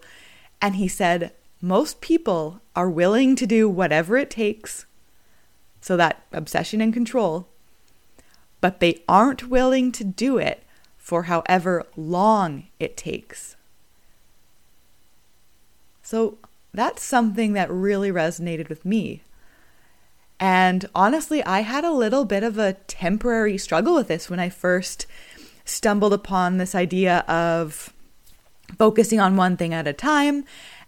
and 0.62 0.76
he 0.76 0.88
said, 0.88 1.34
Most 1.60 2.02
people 2.02 2.62
are 2.76 2.90
willing 2.90 3.36
to 3.38 3.48
do 3.48 3.68
whatever 3.68 4.16
it 4.16 4.30
takes 4.30 4.86
so 5.82 5.98
that 5.98 6.24
obsession 6.32 6.82
and 6.82 6.94
control, 6.94 7.48
but 8.60 8.80
they 8.80 9.02
aren't 9.10 9.50
willing 9.50 9.92
to 9.94 10.04
do 10.04 10.38
it 10.38 10.64
for 10.98 11.24
however 11.24 11.88
long 11.98 12.68
it 12.80 12.96
takes. 12.96 13.56
So 16.04 16.38
that's 16.76 17.04
something 17.04 17.54
that 17.54 17.72
really 17.72 18.12
resonated 18.12 18.70
with 18.70 18.86
me. 18.86 19.24
And 20.42 20.90
honestly, 20.96 21.44
I 21.44 21.60
had 21.60 21.86
a 21.86 21.92
little 21.92 22.26
bit 22.26 22.42
of 22.42 22.58
a 22.58 22.74
temporary 22.74 23.60
struggle 23.60 23.94
with 23.94 24.08
this 24.08 24.28
when 24.28 24.40
I 24.40 24.50
first 24.50 25.06
stumbled 25.66 26.14
upon 26.14 26.58
this 26.58 26.74
idea 26.74 27.20
of 27.28 27.94
focusing 28.80 29.20
on 29.20 29.38
one 29.38 29.56
thing 29.56 29.72
at 29.72 29.88
a 29.88 29.94
time 29.94 30.44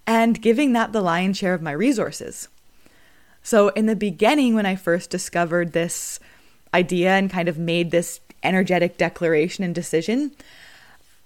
and 0.08 0.42
giving 0.42 0.74
that 0.74 0.92
the 0.92 1.02
lion's 1.02 1.38
share 1.38 1.54
of 1.54 1.62
my 1.62 1.72
resources. 1.72 2.50
So, 3.44 3.70
in 3.70 3.86
the 3.86 3.96
beginning, 3.96 4.56
when 4.56 4.66
I 4.66 4.76
first 4.76 5.12
discovered 5.12 5.74
this 5.74 6.20
idea 6.74 7.12
and 7.12 7.30
kind 7.30 7.48
of 7.48 7.60
made 7.60 7.92
this 7.92 8.22
energetic 8.42 8.98
declaration 8.98 9.64
and 9.64 9.76
decision, 9.76 10.32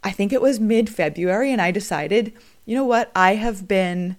I 0.03 0.12
think 0.12 0.34
it 0.34 0.41
was 0.41 0.60
mid 0.60 0.89
February, 0.89 1.51
and 1.51 1.62
I 1.62 1.72
decided, 1.72 2.34
you 2.65 2.75
know 2.75 2.86
what, 2.86 3.10
I 3.15 3.36
have 3.36 3.67
been 3.69 4.17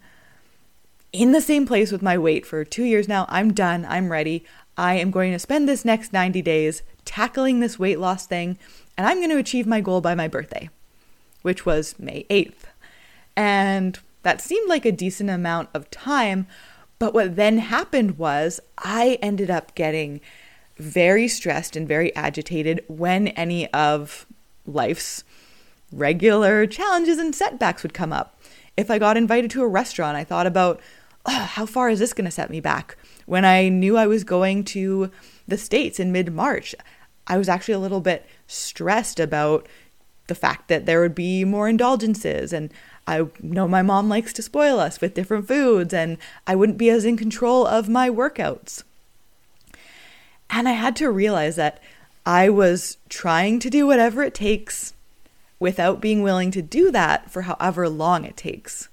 in 1.12 1.32
the 1.32 1.40
same 1.40 1.66
place 1.66 1.90
with 1.90 2.02
my 2.02 2.18
weight 2.18 2.44
for 2.44 2.64
two 2.64 2.84
years 2.84 3.08
now. 3.08 3.26
I'm 3.28 3.52
done. 3.52 3.86
I'm 3.88 4.12
ready. 4.12 4.44
I 4.76 4.94
am 4.94 5.10
going 5.10 5.32
to 5.32 5.38
spend 5.38 5.68
this 5.68 5.84
next 5.84 6.12
90 6.12 6.42
days 6.42 6.82
tackling 7.04 7.60
this 7.60 7.78
weight 7.78 7.98
loss 7.98 8.26
thing, 8.26 8.58
and 8.96 9.06
I'm 9.06 9.18
going 9.18 9.30
to 9.30 9.38
achieve 9.38 9.66
my 9.66 9.80
goal 9.80 10.00
by 10.00 10.14
my 10.14 10.28
birthday, 10.28 10.70
which 11.42 11.66
was 11.66 11.98
May 11.98 12.24
8th. 12.30 12.64
And 13.36 13.98
that 14.22 14.40
seemed 14.40 14.68
like 14.68 14.84
a 14.84 14.92
decent 14.92 15.30
amount 15.30 15.70
of 15.74 15.90
time, 15.90 16.46
but 16.98 17.14
what 17.14 17.36
then 17.36 17.58
happened 17.58 18.18
was 18.18 18.60
I 18.76 19.18
ended 19.22 19.50
up 19.50 19.74
getting 19.74 20.20
very 20.76 21.28
stressed 21.28 21.76
and 21.76 21.88
very 21.88 22.14
agitated 22.14 22.84
when 22.88 23.28
any 23.28 23.72
of 23.72 24.26
life's 24.66 25.24
regular 25.92 26.66
challenges 26.66 27.18
and 27.18 27.34
setbacks 27.34 27.82
would 27.82 27.94
come 27.94 28.12
up. 28.12 28.40
If 28.76 28.90
I 28.90 28.98
got 28.98 29.16
invited 29.16 29.50
to 29.52 29.62
a 29.62 29.68
restaurant, 29.68 30.16
I 30.16 30.24
thought 30.24 30.46
about 30.46 30.80
how 31.28 31.66
far 31.66 31.88
is 31.88 31.98
this 31.98 32.12
going 32.12 32.24
to 32.24 32.30
set 32.30 32.50
me 32.50 32.60
back? 32.60 32.96
When 33.26 33.44
I 33.44 33.68
knew 33.68 33.96
I 33.96 34.06
was 34.06 34.24
going 34.24 34.64
to 34.64 35.10
the 35.46 35.58
States 35.58 36.00
in 36.00 36.12
mid 36.12 36.32
March, 36.32 36.74
I 37.26 37.36
was 37.36 37.48
actually 37.48 37.74
a 37.74 37.78
little 37.78 38.00
bit 38.00 38.26
stressed 38.46 39.20
about 39.20 39.66
the 40.26 40.34
fact 40.34 40.68
that 40.68 40.86
there 40.86 41.00
would 41.00 41.14
be 41.14 41.44
more 41.44 41.68
indulgences 41.68 42.52
and 42.52 42.70
I 43.08 43.26
know 43.40 43.66
my 43.66 43.80
mom 43.80 44.10
likes 44.10 44.34
to 44.34 44.42
spoil 44.42 44.78
us 44.78 45.00
with 45.00 45.14
different 45.14 45.48
foods, 45.48 45.94
and 45.94 46.18
I 46.46 46.54
wouldn't 46.54 46.76
be 46.76 46.90
as 46.90 47.06
in 47.06 47.16
control 47.16 47.66
of 47.66 47.88
my 47.88 48.10
workouts. 48.10 48.82
And 50.50 50.68
I 50.68 50.72
had 50.72 50.94
to 50.96 51.10
realize 51.10 51.56
that 51.56 51.82
I 52.26 52.50
was 52.50 52.98
trying 53.08 53.60
to 53.60 53.70
do 53.70 53.86
whatever 53.86 54.22
it 54.22 54.34
takes 54.34 54.92
without 55.58 56.02
being 56.02 56.22
willing 56.22 56.50
to 56.50 56.60
do 56.60 56.90
that 56.90 57.30
for 57.30 57.42
however 57.42 57.88
long 57.88 58.24
it 58.24 58.36
takes. 58.36 58.90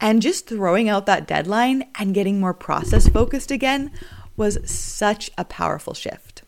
And 0.00 0.22
just 0.22 0.48
throwing 0.48 0.88
out 0.88 1.06
that 1.06 1.26
deadline 1.26 1.88
and 1.96 2.14
getting 2.14 2.40
more 2.40 2.54
process 2.54 3.08
focused 3.08 3.50
again 3.50 3.92
was 4.36 4.58
such 4.68 5.30
a 5.36 5.44
powerful 5.44 5.92
shift. 5.92 6.42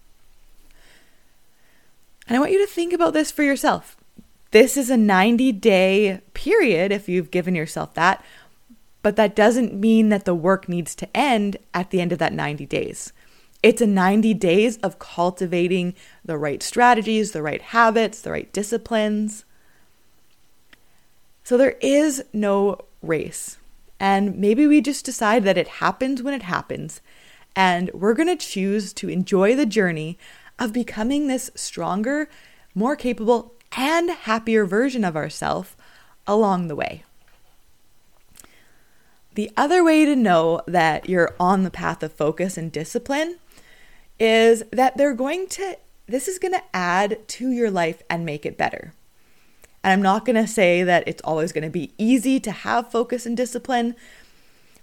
And 2.27 2.37
I 2.37 2.41
want 2.41 2.53
you 2.53 2.67
to 2.67 2.73
think 2.73 2.93
about 2.93 3.13
this 3.13 3.31
for 3.31 3.43
yourself. 3.43 3.97
This 4.53 4.77
is 4.77 4.89
a 4.91 4.97
90 4.97 5.53
day 5.53 6.21
period 6.35 6.93
if 6.93 7.09
you've 7.09 7.31
given 7.31 7.55
yourself 7.55 7.95
that, 7.95 8.25
but 9.03 9.17
that 9.17 9.37
doesn't 9.37 9.75
mean 9.75 10.09
that 10.11 10.25
the 10.25 10.35
work 10.35 10.69
needs 10.69 10.95
to 10.95 11.17
end 11.17 11.57
at 11.75 11.91
the 11.91 12.01
end 12.01 12.13
of 12.13 12.19
that 12.19 12.33
90 12.33 12.65
days. 12.67 13.13
It's 13.63 13.81
a 13.81 13.87
90 13.87 14.35
days 14.35 14.77
of 14.79 14.99
cultivating 14.99 15.95
the 16.25 16.37
right 16.37 16.63
strategies, 16.63 17.33
the 17.33 17.43
right 17.43 17.63
habits, 17.63 18.21
the 18.21 18.33
right 18.33 18.53
disciplines. 18.53 19.45
So 21.45 21.57
there 21.57 21.77
is 21.81 22.25
no 22.33 22.79
race. 23.03 23.59
And 24.01 24.37
maybe 24.39 24.67
we 24.67 24.81
just 24.81 25.05
decide 25.05 25.45
that 25.45 25.59
it 25.59 25.69
happens 25.69 26.23
when 26.23 26.35
it 26.35 26.43
happens. 26.43 27.01
And 27.55 27.91
we're 27.93 28.15
going 28.15 28.29
to 28.29 28.47
choose 28.47 28.93
to 28.95 29.09
enjoy 29.09 29.55
the 29.55 29.67
journey 29.67 30.19
of 30.59 30.73
becoming 30.73 31.27
this 31.27 31.51
stronger, 31.55 32.29
more 32.75 32.97
capable, 32.97 33.55
and 33.77 34.11
happier 34.11 34.65
version 34.65 35.05
of 35.05 35.17
ourselves 35.17 35.77
along 36.27 36.69
the 36.69 36.77
way. 36.77 37.05
The 39.35 39.51
other 39.57 39.83
way 39.83 40.05
to 40.05 40.15
know 40.15 40.61
that 40.67 41.09
you're 41.09 41.35
on 41.41 41.63
the 41.63 41.71
path 41.71 42.03
of 42.03 42.13
focus 42.13 42.59
and 42.59 42.71
discipline 42.71 43.39
is 44.19 44.63
that 44.71 44.97
they're 44.97 45.15
going 45.15 45.47
to, 45.49 45.79
this 46.07 46.29
is 46.29 46.39
going 46.39 46.53
to 46.53 46.63
add 46.75 47.27
to 47.29 47.51
your 47.51 47.71
life 47.71 48.03
and 48.11 48.27
make 48.27 48.45
it 48.45 48.59
better. 48.59 48.93
And 49.83 49.93
I'm 49.93 50.03
not 50.03 50.25
going 50.25 50.37
to 50.37 50.47
say 50.47 50.83
that 50.83 51.05
it's 51.07 51.23
always 51.23 51.53
going 51.53 51.65
to 51.65 51.71
be 51.71 51.93
easy 51.99 52.39
to 52.41 52.51
have 52.51 52.91
focus 52.91 53.27
and 53.27 53.37
discipline. 53.37 53.97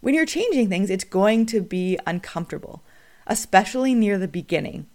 When 0.02 0.14
you're 0.14 0.26
changing 0.26 0.70
things, 0.70 0.90
it's 0.90 1.04
going 1.04 1.46
to 1.48 1.62
be 1.62 1.98
uncomfortable, 2.06 2.84
especially 3.28 3.94
near 3.94 4.18
the 4.18 4.28
beginning. 4.28 4.88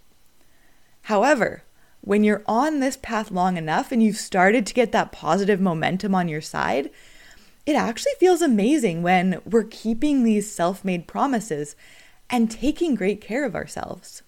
However, 1.03 1.65
when 2.01 2.23
you're 2.23 2.43
on 2.47 2.81
this 2.81 2.99
path 2.99 3.31
long 3.31 3.57
enough 3.57 3.91
and 3.91 4.03
you've 4.03 4.17
started 4.17 4.67
to 4.67 4.75
get 4.75 4.93
that 4.93 5.13
positive 5.13 5.61
momentum 5.61 6.15
on 6.15 6.29
your 6.29 6.43
side, 6.43 6.91
it 7.65 7.77
actually 7.77 8.13
feels 8.21 8.43
amazing 8.43 9.03
when 9.03 9.41
we're 9.47 9.65
keeping 9.65 10.23
these 10.23 10.51
self 10.51 10.85
made 10.85 11.07
promises 11.07 11.77
and 12.29 12.51
taking 12.51 12.95
great 12.95 13.21
care 13.21 13.45
of 13.45 13.55
ourselves. 13.55 14.23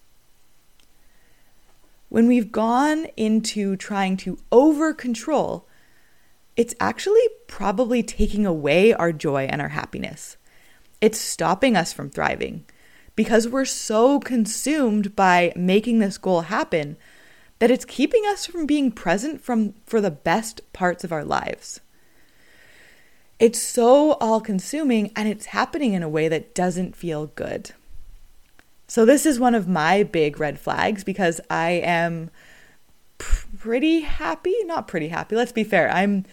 When 2.09 2.29
we've 2.29 2.53
gone 2.53 3.07
into 3.17 3.77
trying 3.77 4.17
to 4.19 4.39
over 4.53 4.95
control, 4.95 5.67
it's 6.57 6.75
actually 6.81 7.29
probably 7.49 8.03
taking 8.03 8.47
away 8.47 8.93
our 8.93 9.13
joy 9.13 9.45
and 9.45 9.61
our 9.61 9.69
happiness. 9.69 10.37
It's 11.01 11.19
stopping 11.19 11.77
us 11.77 11.93
from 11.93 12.11
thriving 12.11 12.65
because 13.17 13.49
we're 13.49 13.65
so 13.65 14.21
consumed 14.21 15.17
by 15.17 15.53
making 15.57 15.99
this 15.99 16.19
goal 16.19 16.43
happen 16.43 16.97
that 17.59 17.71
it's 17.71 17.85
keeping 17.85 18.25
us 18.27 18.47
from 18.47 18.67
being 18.67 18.93
present 18.93 19.41
from 19.41 19.75
for 19.87 20.01
the 20.01 20.11
best 20.11 20.61
parts 20.73 21.05
of 21.05 21.13
our 21.13 21.25
lives. 21.25 21.81
It's 23.39 23.61
so 23.61 24.13
all 24.13 24.41
consuming 24.41 25.11
and 25.17 25.29
it's 25.29 25.47
happening 25.47 25.95
in 25.95 26.03
a 26.03 26.09
way 26.09 26.29
that 26.29 26.55
doesn't 26.55 26.97
feel 26.97 27.27
good. 27.29 27.73
So, 28.87 29.05
this 29.05 29.26
is 29.26 29.40
one 29.40 29.55
of 29.55 29.69
my 29.69 30.02
big 30.02 30.38
red 30.38 30.59
flags 30.59 31.02
because 31.02 31.40
I 31.50 31.71
am 31.71 32.31
pretty 33.19 34.00
happy. 34.00 34.55
Not 34.64 34.88
pretty 34.88 35.09
happy, 35.09 35.37
let's 35.37 35.52
be 35.52 35.64
fair. 35.64 35.90
I'm 35.90 36.25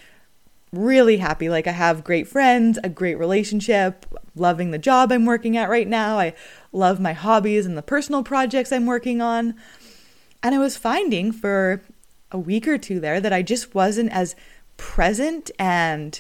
really 0.71 1.17
happy. 1.17 1.49
Like, 1.49 1.67
I 1.67 1.71
have 1.71 2.03
great 2.03 2.27
friends, 2.27 2.79
a 2.83 2.89
great 2.89 3.17
relationship, 3.17 4.05
loving 4.35 4.71
the 4.71 4.77
job 4.77 5.11
I'm 5.11 5.25
working 5.25 5.57
at 5.57 5.69
right 5.69 5.87
now. 5.87 6.19
I 6.19 6.33
love 6.71 6.99
my 6.99 7.13
hobbies 7.13 7.65
and 7.65 7.77
the 7.77 7.81
personal 7.81 8.23
projects 8.23 8.71
I'm 8.71 8.85
working 8.85 9.21
on. 9.21 9.55
And 10.41 10.53
I 10.53 10.59
was 10.59 10.77
finding 10.77 11.31
for 11.31 11.81
a 12.31 12.37
week 12.37 12.67
or 12.67 12.77
two 12.77 12.99
there 12.99 13.21
that 13.21 13.33
I 13.33 13.41
just 13.41 13.73
wasn't 13.73 14.11
as 14.11 14.35
present 14.77 15.51
and 15.57 16.19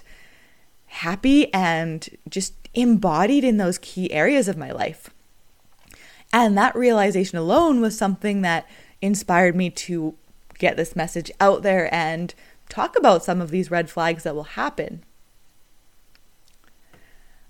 happy 0.85 1.51
and 1.53 2.07
just 2.29 2.53
embodied 2.73 3.43
in 3.43 3.57
those 3.57 3.77
key 3.79 4.11
areas 4.11 4.47
of 4.47 4.57
my 4.57 4.71
life. 4.71 5.09
And 6.33 6.57
that 6.57 6.75
realization 6.75 7.37
alone 7.37 7.79
was 7.79 7.95
something 7.95 8.41
that 8.41 8.67
inspired 9.01 9.55
me 9.55 9.69
to 9.69 10.15
get 10.57 10.75
this 10.75 10.95
message 10.95 11.31
out 11.39 11.61
there 11.61 11.93
and 11.93 12.33
talk 12.69 12.97
about 12.97 13.23
some 13.23 13.39
of 13.39 13.51
these 13.51 13.69
red 13.69 13.87
flags 13.87 14.23
that 14.23 14.33
will 14.33 14.43
happen. 14.43 15.03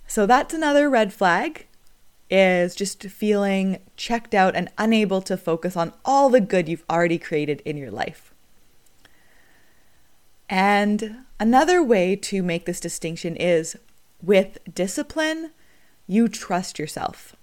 So 0.06 0.26
that's 0.26 0.54
another 0.54 0.90
red 0.90 1.14
flag 1.14 1.68
is 2.30 2.76
just 2.76 3.04
feeling 3.04 3.80
checked 3.96 4.34
out 4.34 4.56
and 4.56 4.70
unable 4.78 5.22
to 5.22 5.38
focus 5.38 5.78
on 5.78 5.94
all 6.04 6.30
the 6.30 6.42
good 6.42 6.68
you've 6.68 6.86
already 6.90 7.18
created 7.18 7.62
in 7.64 7.78
your 7.78 7.92
life. 7.92 8.34
And 10.50 11.26
another 11.40 11.82
way 11.82 12.16
to 12.18 12.44
make 12.44 12.66
this 12.66 12.82
distinction 12.82 13.36
is 13.38 13.78
with 14.22 14.58
discipline, 14.74 15.52
you 16.06 16.28
trust 16.28 16.80
yourself. 16.80 17.36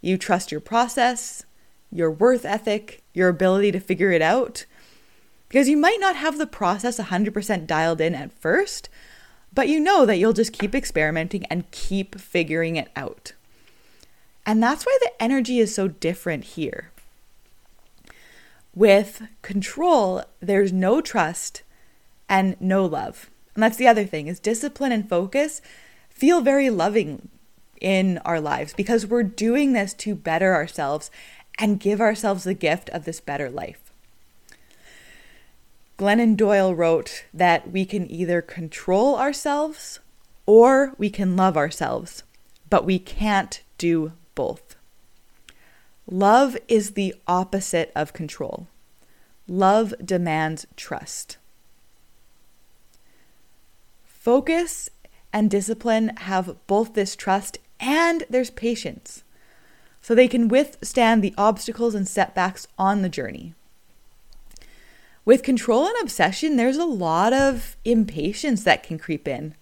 You 0.00 0.16
trust 0.16 0.52
your 0.52 0.60
process, 0.60 1.44
your 1.90 2.10
worth 2.10 2.44
ethic, 2.44 3.02
your 3.14 3.28
ability 3.28 3.72
to 3.72 3.80
figure 3.80 4.12
it 4.12 4.22
out. 4.22 4.64
Because 5.48 5.68
you 5.68 5.76
might 5.76 6.00
not 6.00 6.16
have 6.16 6.38
the 6.38 6.46
process 6.46 6.98
100% 6.98 7.66
dialed 7.66 8.00
in 8.00 8.14
at 8.14 8.32
first, 8.32 8.88
but 9.52 9.68
you 9.68 9.80
know 9.80 10.04
that 10.04 10.18
you'll 10.18 10.32
just 10.32 10.52
keep 10.52 10.74
experimenting 10.74 11.44
and 11.46 11.70
keep 11.70 12.20
figuring 12.20 12.76
it 12.76 12.88
out. 12.94 13.32
And 14.44 14.62
that's 14.62 14.86
why 14.86 14.96
the 15.00 15.22
energy 15.22 15.58
is 15.58 15.74
so 15.74 15.88
different 15.88 16.44
here. 16.44 16.90
With 18.74 19.22
control, 19.42 20.22
there's 20.40 20.72
no 20.72 21.00
trust 21.00 21.62
and 22.28 22.56
no 22.60 22.84
love. 22.84 23.30
And 23.54 23.62
that's 23.62 23.76
the 23.76 23.88
other 23.88 24.04
thing 24.04 24.28
is 24.28 24.38
discipline 24.38 24.92
and 24.92 25.08
focus 25.08 25.60
feel 26.08 26.40
very 26.40 26.70
loving 26.70 27.28
in 27.80 28.18
our 28.18 28.40
lives 28.40 28.72
because 28.74 29.06
we're 29.06 29.22
doing 29.22 29.72
this 29.72 29.94
to 29.94 30.14
better 30.14 30.54
ourselves 30.54 31.10
and 31.58 31.80
give 31.80 32.00
ourselves 32.00 32.44
the 32.44 32.54
gift 32.54 32.88
of 32.90 33.04
this 33.04 33.20
better 33.20 33.50
life. 33.50 33.92
Glennon 35.98 36.36
Doyle 36.36 36.74
wrote 36.74 37.24
that 37.34 37.72
we 37.72 37.84
can 37.84 38.08
either 38.10 38.40
control 38.40 39.16
ourselves 39.16 39.98
or 40.46 40.94
we 40.96 41.10
can 41.10 41.36
love 41.36 41.56
ourselves, 41.56 42.22
but 42.70 42.84
we 42.84 42.98
can't 42.98 43.62
do 43.78 44.12
both. 44.34 44.76
Love 46.10 46.56
is 46.68 46.92
the 46.92 47.14
opposite 47.26 47.92
of 47.94 48.12
control. 48.12 48.68
Love 49.48 49.92
demands 50.02 50.66
trust. 50.76 51.36
Focus 54.04 54.88
and 55.32 55.50
discipline 55.50 56.10
have 56.16 56.56
both 56.66 56.94
this 56.94 57.16
trust 57.16 57.58
and 57.80 58.24
there's 58.28 58.50
patience, 58.50 59.24
so 60.00 60.14
they 60.14 60.28
can 60.28 60.48
withstand 60.48 61.22
the 61.22 61.34
obstacles 61.36 61.94
and 61.94 62.06
setbacks 62.06 62.66
on 62.78 63.02
the 63.02 63.08
journey. 63.08 63.54
With 65.24 65.42
control 65.42 65.86
and 65.86 65.96
obsession, 66.00 66.56
there's 66.56 66.78
a 66.78 66.86
lot 66.86 67.32
of 67.32 67.76
impatience 67.84 68.64
that 68.64 68.82
can 68.82 68.98
creep 68.98 69.28
in. 69.28 69.54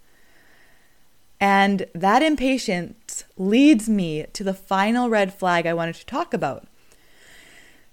And 1.39 1.87
that 1.93 2.23
impatience 2.23 3.25
leads 3.37 3.89
me 3.89 4.25
to 4.33 4.43
the 4.43 4.53
final 4.53 5.09
red 5.09 5.33
flag 5.33 5.65
I 5.65 5.73
wanted 5.73 5.95
to 5.95 6.05
talk 6.05 6.33
about. 6.33 6.67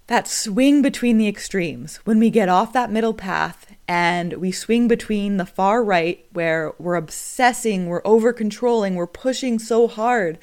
That 0.07 0.27
swing 0.27 0.83
between 0.83 1.17
the 1.17 1.27
extremes, 1.27 1.95
when 2.05 2.19
we 2.19 2.29
get 2.29 2.47
off 2.47 2.73
that 2.73 2.91
middle 2.91 3.13
path 3.13 3.75
and 3.87 4.33
we 4.33 4.51
swing 4.51 4.87
between 4.87 5.37
the 5.37 5.47
far 5.47 5.83
right, 5.83 6.23
where 6.31 6.73
we're 6.77 6.95
obsessing, 6.95 7.87
we're 7.87 8.05
over 8.05 8.31
controlling, 8.31 8.93
we're 8.95 9.07
pushing 9.07 9.57
so 9.57 9.87
hard, 9.87 10.37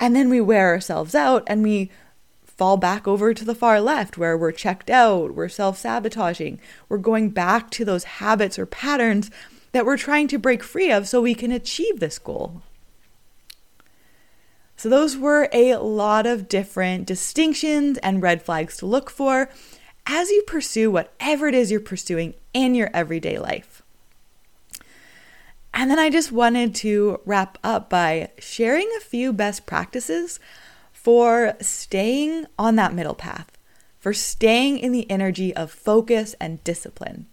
and 0.00 0.16
then 0.16 0.30
we 0.30 0.40
wear 0.40 0.68
ourselves 0.68 1.14
out 1.14 1.42
and 1.46 1.62
we 1.62 1.90
fall 2.44 2.78
back 2.78 3.06
over 3.06 3.34
to 3.34 3.44
the 3.44 3.54
far 3.54 3.78
left, 3.78 4.16
where 4.16 4.38
we're 4.38 4.52
checked 4.52 4.88
out, 4.88 5.34
we're 5.34 5.50
self 5.50 5.76
sabotaging, 5.76 6.58
we're 6.88 6.96
going 6.96 7.28
back 7.28 7.70
to 7.72 7.84
those 7.84 8.04
habits 8.04 8.58
or 8.58 8.64
patterns 8.64 9.30
that 9.72 9.84
we're 9.84 9.98
trying 9.98 10.28
to 10.28 10.38
break 10.38 10.62
free 10.62 10.90
of 10.90 11.06
so 11.06 11.20
we 11.20 11.34
can 11.34 11.52
achieve 11.52 12.00
this 12.00 12.18
goal. 12.18 12.62
So, 14.76 14.88
those 14.88 15.16
were 15.16 15.48
a 15.52 15.76
lot 15.76 16.26
of 16.26 16.48
different 16.48 17.06
distinctions 17.06 17.98
and 17.98 18.22
red 18.22 18.42
flags 18.42 18.76
to 18.78 18.86
look 18.86 19.10
for 19.10 19.48
as 20.06 20.30
you 20.30 20.42
pursue 20.42 20.90
whatever 20.90 21.48
it 21.48 21.54
is 21.54 21.70
you're 21.70 21.80
pursuing 21.80 22.34
in 22.52 22.74
your 22.74 22.90
everyday 22.92 23.38
life. 23.38 23.82
And 25.74 25.90
then 25.90 25.98
I 25.98 26.08
just 26.08 26.32
wanted 26.32 26.74
to 26.76 27.20
wrap 27.26 27.58
up 27.62 27.90
by 27.90 28.30
sharing 28.38 28.90
a 28.96 29.00
few 29.00 29.32
best 29.32 29.66
practices 29.66 30.40
for 30.92 31.54
staying 31.60 32.46
on 32.58 32.76
that 32.76 32.94
middle 32.94 33.14
path, 33.14 33.58
for 33.98 34.14
staying 34.14 34.78
in 34.78 34.92
the 34.92 35.10
energy 35.10 35.54
of 35.54 35.70
focus 35.70 36.34
and 36.40 36.64
discipline. 36.64 37.26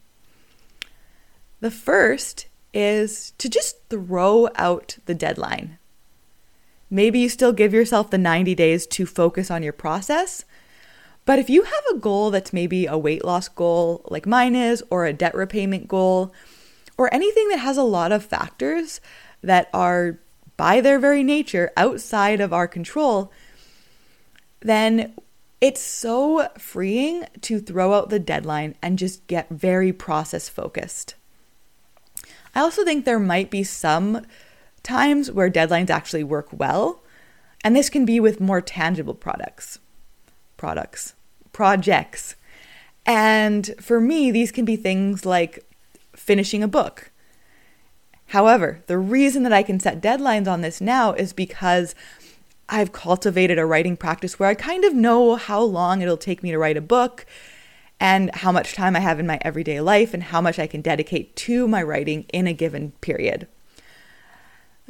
The 1.61 1.71
first 1.71 2.47
is 2.73 3.31
to 3.37 3.47
just 3.47 3.77
throw 3.89 4.49
out 4.55 4.97
the 5.05 5.15
deadline. 5.15 5.77
Maybe 6.93 7.17
you 7.17 7.27
still 7.27 7.53
give 7.53 7.73
yourself 7.73 8.11
the 8.11 8.19
90 8.19 8.53
days 8.53 8.85
to 8.85 9.07
focus 9.07 9.49
on 9.49 9.63
your 9.63 9.73
process, 9.73 10.45
but 11.25 11.39
if 11.39 11.49
you 11.49 11.63
have 11.63 11.83
a 11.91 11.97
goal 11.97 12.29
that's 12.29 12.53
maybe 12.53 12.85
a 12.85 12.99
weight 12.99 13.25
loss 13.25 13.47
goal, 13.47 14.05
like 14.11 14.27
mine 14.27 14.55
is, 14.55 14.83
or 14.91 15.07
a 15.07 15.11
debt 15.11 15.33
repayment 15.33 15.87
goal, 15.87 16.31
or 16.95 17.11
anything 17.11 17.49
that 17.49 17.57
has 17.57 17.77
a 17.77 17.83
lot 17.83 18.11
of 18.11 18.23
factors 18.23 19.01
that 19.41 19.71
are 19.73 20.19
by 20.55 20.81
their 20.81 20.99
very 20.99 21.23
nature 21.23 21.71
outside 21.75 22.39
of 22.39 22.53
our 22.53 22.67
control, 22.67 23.31
then 24.59 25.15
it's 25.59 25.81
so 25.81 26.47
freeing 26.59 27.25
to 27.41 27.59
throw 27.59 27.95
out 27.95 28.11
the 28.11 28.19
deadline 28.19 28.75
and 28.83 28.99
just 28.99 29.25
get 29.25 29.49
very 29.49 29.91
process 29.91 30.47
focused. 30.47 31.15
I 32.53 32.59
also 32.59 32.85
think 32.85 33.03
there 33.05 33.19
might 33.19 33.49
be 33.49 33.63
some 33.63 34.27
times 34.83 35.31
where 35.31 35.49
deadlines 35.49 35.89
actually 35.89 36.23
work 36.23 36.49
well, 36.51 37.01
and 37.63 37.75
this 37.75 37.89
can 37.89 38.05
be 38.05 38.19
with 38.19 38.41
more 38.41 38.61
tangible 38.61 39.15
products 39.15 39.79
products, 40.57 41.13
projects. 41.51 42.35
And 43.05 43.75
for 43.81 43.99
me, 43.99 44.31
these 44.31 44.51
can 44.51 44.63
be 44.63 44.77
things 44.77 45.25
like 45.25 45.65
finishing 46.15 46.63
a 46.63 46.69
book. 46.69 47.11
However, 48.27 48.81
the 48.87 48.97
reason 48.97 49.43
that 49.43 49.51
I 49.51 49.61
can 49.61 49.79
set 49.79 50.01
deadlines 50.01 50.47
on 50.47 50.61
this 50.61 50.79
now 50.79 51.11
is 51.11 51.33
because 51.33 51.95
I've 52.69 52.93
cultivated 52.93 53.59
a 53.59 53.65
writing 53.65 53.97
practice 53.97 54.39
where 54.39 54.47
I 54.47 54.55
kind 54.55 54.85
of 54.85 54.93
know 54.93 55.35
how 55.35 55.61
long 55.61 56.01
it'll 56.01 56.17
take 56.17 56.41
me 56.41 56.51
to 56.51 56.57
write 56.57 56.77
a 56.77 56.81
book 56.81 57.25
and 57.99 58.33
how 58.33 58.51
much 58.51 58.73
time 58.73 58.95
I 58.95 58.99
have 58.99 59.19
in 59.19 59.27
my 59.27 59.39
everyday 59.41 59.81
life 59.81 60.13
and 60.13 60.23
how 60.23 60.41
much 60.41 60.59
I 60.59 60.67
can 60.67 60.81
dedicate 60.81 61.35
to 61.37 61.67
my 61.67 61.83
writing 61.83 62.25
in 62.33 62.47
a 62.47 62.53
given 62.53 62.91
period. 63.01 63.47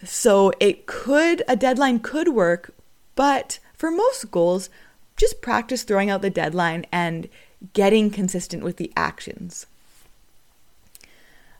So 0.03 0.51
it 0.59 0.85
could, 0.85 1.43
a 1.47 1.55
deadline 1.55 1.99
could 1.99 2.29
work, 2.29 2.73
but 3.15 3.59
for 3.73 3.89
most 3.91 4.31
goals, 4.31 4.69
just 5.15 5.41
practice 5.41 5.83
throwing 5.83 6.09
out 6.09 6.21
the 6.21 6.29
deadline 6.29 6.85
and 6.91 7.29
getting 7.73 8.09
consistent 8.09 8.63
with 8.63 8.77
the 8.77 8.91
actions. 8.95 9.65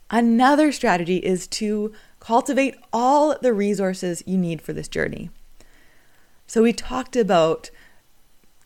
Another 0.10 0.72
strategy 0.72 1.18
is 1.18 1.48
to 1.48 1.94
cultivate 2.20 2.76
all 2.92 3.38
the 3.42 3.54
resources 3.54 4.24
you 4.26 4.38
need 4.38 4.62
for 4.62 4.74
this 4.74 4.88
journey. 4.88 5.30
So, 6.46 6.62
we 6.62 6.74
talked 6.74 7.16
about 7.16 7.72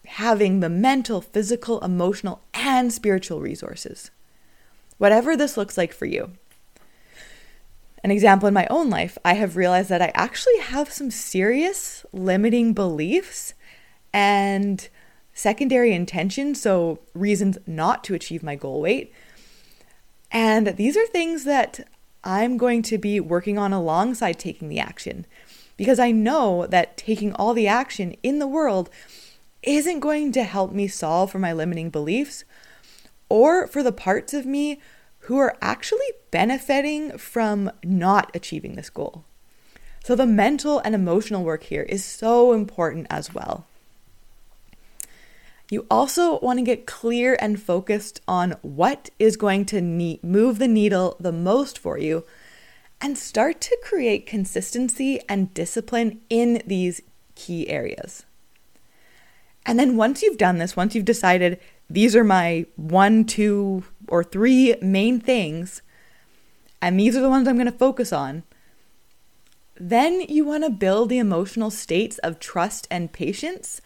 having 0.05 0.59
the 0.59 0.69
mental, 0.69 1.21
physical, 1.21 1.79
emotional, 1.81 2.41
and 2.53 2.91
spiritual 2.91 3.39
resources. 3.39 4.09
Whatever 4.97 5.37
this 5.37 5.57
looks 5.57 5.77
like 5.77 5.93
for 5.93 6.05
you. 6.05 6.31
An 8.07 8.11
example 8.11 8.47
in 8.47 8.53
my 8.53 8.65
own 8.69 8.89
life, 8.89 9.17
I 9.25 9.33
have 9.33 9.57
realized 9.57 9.89
that 9.89 10.01
I 10.01 10.13
actually 10.15 10.59
have 10.59 10.93
some 10.93 11.11
serious 11.11 12.05
limiting 12.13 12.71
beliefs 12.71 13.53
and 14.13 14.87
secondary 15.33 15.91
intentions, 15.91 16.61
so 16.61 16.99
reasons 17.13 17.57
not 17.67 18.05
to 18.05 18.13
achieve 18.13 18.43
my 18.43 18.55
goal 18.55 18.79
weight. 18.79 19.11
And 20.31 20.67
these 20.77 20.95
are 20.95 21.05
things 21.07 21.43
that 21.43 21.85
I'm 22.23 22.55
going 22.55 22.81
to 22.83 22.97
be 22.97 23.19
working 23.19 23.57
on 23.57 23.73
alongside 23.73 24.39
taking 24.39 24.69
the 24.69 24.79
action 24.79 25.25
because 25.75 25.99
I 25.99 26.11
know 26.11 26.65
that 26.65 26.95
taking 26.95 27.33
all 27.33 27.53
the 27.53 27.67
action 27.67 28.15
in 28.23 28.39
the 28.39 28.47
world 28.47 28.89
isn't 29.63 29.99
going 29.99 30.31
to 30.31 30.43
help 30.43 30.71
me 30.71 30.87
solve 30.87 31.29
for 31.29 31.39
my 31.39 31.51
limiting 31.51 31.89
beliefs 31.89 32.45
or 33.27 33.67
for 33.67 33.83
the 33.83 33.91
parts 33.91 34.33
of 34.33 34.45
me 34.45 34.79
who 35.27 35.37
are 35.37 35.57
actually 35.61 36.07
benefiting 36.31 37.17
from 37.17 37.69
not 37.83 38.31
achieving 38.33 38.75
this 38.75 38.89
goal. 38.89 39.25
So, 40.05 40.15
the 40.15 40.25
mental 40.25 40.79
and 40.79 40.95
emotional 40.95 41.43
work 41.43 41.63
here 41.63 41.83
is 41.83 42.05
so 42.05 42.53
important 42.53 43.07
as 43.09 43.33
well. 43.33 43.65
You 45.69 45.85
also 45.91 46.39
want 46.39 46.59
to 46.59 46.63
get 46.63 46.87
clear 46.87 47.35
and 47.41 47.61
focused 47.61 48.21
on 48.25 48.55
what 48.61 49.09
is 49.19 49.35
going 49.35 49.65
to 49.65 49.81
need, 49.81 50.23
move 50.23 50.59
the 50.59 50.67
needle 50.67 51.17
the 51.19 51.33
most 51.33 51.77
for 51.77 51.97
you 51.97 52.23
and 53.01 53.17
start 53.17 53.59
to 53.59 53.77
create 53.83 54.25
consistency 54.25 55.19
and 55.27 55.53
discipline 55.53 56.21
in 56.29 56.63
these 56.65 57.01
key 57.35 57.67
areas. 57.67 58.25
And 59.65 59.77
then 59.77 59.97
once 59.97 60.23
you've 60.23 60.37
done 60.37 60.57
this, 60.57 60.77
once 60.77 60.95
you've 60.95 61.03
decided 61.03 61.59
these 61.89 62.15
are 62.15 62.23
my 62.23 62.65
one, 62.75 63.25
two, 63.25 63.83
or 64.07 64.23
three 64.23 64.75
main 64.81 65.19
things, 65.19 65.81
and 66.81 66.99
these 66.99 67.15
are 67.15 67.21
the 67.21 67.29
ones 67.29 67.47
I'm 67.47 67.55
going 67.55 67.71
to 67.71 67.71
focus 67.71 68.11
on, 68.11 68.43
then 69.79 70.21
you 70.21 70.45
want 70.45 70.63
to 70.63 70.69
build 70.69 71.09
the 71.09 71.17
emotional 71.17 71.69
states 71.69 72.17
of 72.19 72.39
trust 72.39 72.87
and 72.89 73.11
patience 73.11 73.81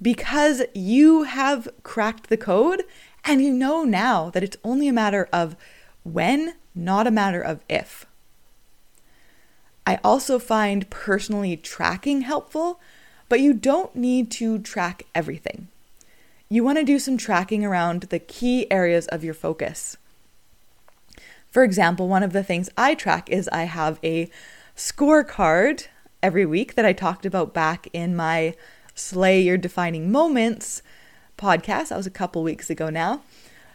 because 0.00 0.62
you 0.74 1.24
have 1.24 1.68
cracked 1.82 2.28
the 2.28 2.36
code 2.36 2.84
and 3.24 3.42
you 3.42 3.52
know 3.52 3.84
now 3.84 4.30
that 4.30 4.42
it's 4.42 4.56
only 4.64 4.88
a 4.88 4.92
matter 4.92 5.28
of 5.32 5.56
when, 6.04 6.54
not 6.74 7.06
a 7.06 7.10
matter 7.10 7.42
of 7.42 7.60
if. 7.68 8.06
I 9.86 9.98
also 10.04 10.38
find 10.38 10.88
personally 10.90 11.56
tracking 11.56 12.22
helpful 12.22 12.80
but 13.28 13.40
you 13.40 13.52
don't 13.52 13.94
need 13.94 14.30
to 14.32 14.58
track 14.58 15.04
everything. 15.14 15.68
You 16.50 16.64
want 16.64 16.78
to 16.78 16.84
do 16.84 16.98
some 16.98 17.18
tracking 17.18 17.62
around 17.62 18.04
the 18.04 18.18
key 18.18 18.70
areas 18.70 19.06
of 19.08 19.22
your 19.22 19.34
focus. 19.34 19.98
For 21.50 21.62
example, 21.62 22.08
one 22.08 22.22
of 22.22 22.32
the 22.32 22.42
things 22.42 22.70
I 22.74 22.94
track 22.94 23.28
is 23.28 23.48
I 23.48 23.64
have 23.64 23.98
a 24.02 24.30
scorecard 24.74 25.88
every 26.22 26.46
week 26.46 26.74
that 26.74 26.86
I 26.86 26.94
talked 26.94 27.26
about 27.26 27.52
back 27.52 27.88
in 27.92 28.16
my 28.16 28.54
Slay 28.94 29.42
Your 29.42 29.58
Defining 29.58 30.10
Moments 30.10 30.80
podcast. 31.36 31.88
That 31.88 31.98
was 31.98 32.06
a 32.06 32.10
couple 32.10 32.42
weeks 32.42 32.70
ago 32.70 32.88
now. 32.88 33.20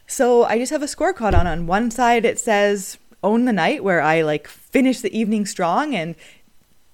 So 0.08 0.44
I 0.44 0.58
just 0.58 0.72
have 0.72 0.82
a 0.82 0.88
scorecard 0.88 1.38
on. 1.38 1.46
On 1.46 1.68
one 1.68 1.92
side, 1.92 2.26
it 2.26 2.40
says 2.40 2.98
Own 3.24 3.46
the 3.46 3.54
Night, 3.54 3.84
where 3.84 4.02
I 4.02 4.22
like 4.24 4.48
finish 4.48 5.00
the 5.02 5.16
evening 5.16 5.46
strong 5.46 5.94
and 5.94 6.16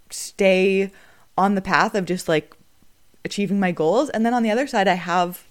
stay 0.09 0.91
on 1.37 1.55
the 1.55 1.61
path 1.61 1.95
of 1.95 2.03
just 2.03 2.27
like 2.27 2.53
achieving 3.23 3.61
my 3.61 3.71
goals. 3.71 4.09
And 4.09 4.25
then 4.25 4.33
on 4.33 4.43
the 4.43 4.51
other 4.51 4.67
side, 4.67 4.87
I 4.89 4.95
have 4.95 5.45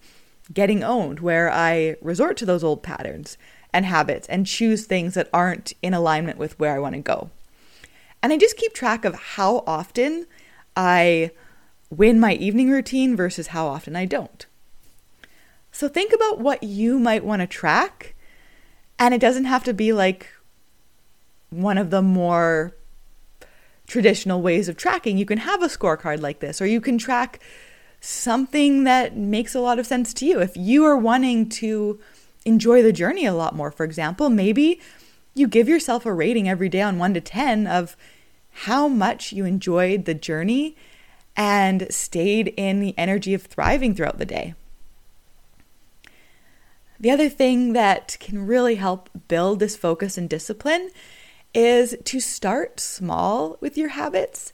getting 0.52 0.82
owned, 0.82 1.20
where 1.20 1.50
I 1.52 1.96
resort 2.00 2.36
to 2.38 2.46
those 2.46 2.64
old 2.64 2.82
patterns 2.82 3.36
and 3.72 3.84
habits 3.84 4.26
and 4.28 4.46
choose 4.46 4.86
things 4.86 5.14
that 5.14 5.28
aren't 5.32 5.74
in 5.82 5.94
alignment 5.94 6.38
with 6.38 6.58
where 6.58 6.74
I 6.74 6.78
want 6.78 6.94
to 6.94 7.00
go. 7.00 7.30
And 8.22 8.32
I 8.32 8.38
just 8.38 8.56
keep 8.56 8.72
track 8.72 9.04
of 9.04 9.14
how 9.14 9.62
often 9.66 10.26
I 10.76 11.30
win 11.90 12.18
my 12.20 12.34
evening 12.34 12.70
routine 12.70 13.16
versus 13.16 13.48
how 13.48 13.66
often 13.66 13.94
I 13.94 14.04
don't. 14.04 14.46
So 15.70 15.88
think 15.88 16.12
about 16.12 16.40
what 16.40 16.62
you 16.62 16.98
might 16.98 17.24
want 17.24 17.40
to 17.40 17.46
track. 17.46 18.14
And 18.98 19.14
it 19.14 19.20
doesn't 19.20 19.44
have 19.44 19.64
to 19.64 19.74
be 19.74 19.92
like 19.92 20.28
one 21.50 21.78
of 21.78 21.90
the 21.90 22.02
more 22.02 22.74
traditional 23.86 24.42
ways 24.42 24.68
of 24.68 24.76
tracking. 24.76 25.18
You 25.18 25.26
can 25.26 25.38
have 25.38 25.62
a 25.62 25.66
scorecard 25.66 26.20
like 26.20 26.40
this, 26.40 26.60
or 26.60 26.66
you 26.66 26.80
can 26.80 26.98
track 26.98 27.40
something 28.00 28.84
that 28.84 29.16
makes 29.16 29.54
a 29.54 29.60
lot 29.60 29.78
of 29.78 29.86
sense 29.86 30.14
to 30.14 30.26
you. 30.26 30.40
If 30.40 30.56
you 30.56 30.84
are 30.84 30.96
wanting 30.96 31.48
to 31.50 31.98
enjoy 32.44 32.82
the 32.82 32.92
journey 32.92 33.26
a 33.26 33.34
lot 33.34 33.56
more, 33.56 33.70
for 33.70 33.84
example, 33.84 34.30
maybe 34.30 34.80
you 35.34 35.46
give 35.48 35.68
yourself 35.68 36.06
a 36.06 36.12
rating 36.12 36.48
every 36.48 36.68
day 36.68 36.82
on 36.82 36.98
1 36.98 37.14
to 37.14 37.20
10 37.20 37.66
of 37.66 37.96
how 38.50 38.88
much 38.88 39.32
you 39.32 39.44
enjoyed 39.44 40.04
the 40.04 40.14
journey 40.14 40.76
and 41.36 41.86
stayed 41.90 42.48
in 42.56 42.80
the 42.80 42.94
energy 42.98 43.34
of 43.34 43.42
thriving 43.42 43.94
throughout 43.94 44.18
the 44.18 44.26
day. 44.26 44.54
The 47.00 47.12
other 47.12 47.28
thing 47.28 47.74
that 47.74 48.16
can 48.18 48.46
really 48.46 48.74
help 48.74 49.08
build 49.28 49.60
this 49.60 49.76
focus 49.76 50.18
and 50.18 50.28
discipline 50.28 50.90
is 51.54 51.96
to 52.04 52.18
start 52.18 52.80
small 52.80 53.56
with 53.60 53.78
your 53.78 53.90
habits 53.90 54.52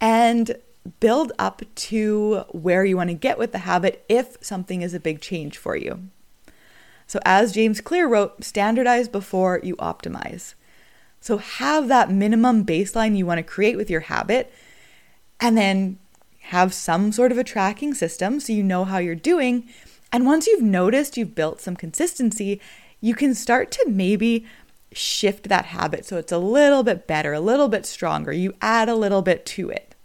and 0.00 0.56
build 1.00 1.32
up 1.38 1.62
to 1.74 2.44
where 2.50 2.84
you 2.84 2.96
want 2.96 3.10
to 3.10 3.14
get 3.14 3.38
with 3.38 3.52
the 3.52 3.58
habit 3.58 4.04
if 4.08 4.36
something 4.40 4.82
is 4.82 4.94
a 4.94 5.00
big 5.00 5.20
change 5.20 5.58
for 5.58 5.76
you. 5.76 6.08
So, 7.06 7.20
as 7.24 7.52
James 7.52 7.80
Clear 7.80 8.08
wrote, 8.08 8.42
standardize 8.42 9.08
before 9.08 9.60
you 9.62 9.76
optimize. 9.76 10.54
So, 11.20 11.38
have 11.38 11.88
that 11.88 12.10
minimum 12.10 12.64
baseline 12.64 13.16
you 13.16 13.26
want 13.26 13.38
to 13.38 13.42
create 13.44 13.76
with 13.76 13.90
your 13.90 14.00
habit, 14.00 14.52
and 15.40 15.56
then 15.56 15.98
have 16.40 16.72
some 16.72 17.12
sort 17.12 17.32
of 17.32 17.38
a 17.38 17.44
tracking 17.44 17.92
system 17.92 18.38
so 18.38 18.52
you 18.52 18.62
know 18.62 18.84
how 18.84 18.98
you're 18.98 19.14
doing. 19.14 19.68
And 20.12 20.24
once 20.24 20.46
you've 20.46 20.62
noticed 20.62 21.16
you've 21.16 21.34
built 21.34 21.60
some 21.60 21.74
consistency, 21.74 22.60
you 23.00 23.14
can 23.14 23.34
start 23.34 23.72
to 23.72 23.84
maybe 23.88 24.46
shift 24.92 25.48
that 25.48 25.66
habit 25.66 26.06
so 26.06 26.16
it's 26.16 26.32
a 26.32 26.38
little 26.38 26.82
bit 26.82 27.06
better, 27.06 27.32
a 27.32 27.40
little 27.40 27.68
bit 27.68 27.84
stronger. 27.84 28.32
You 28.32 28.54
add 28.62 28.88
a 28.88 28.94
little 28.94 29.22
bit 29.22 29.44
to 29.46 29.68
it. 29.70 29.95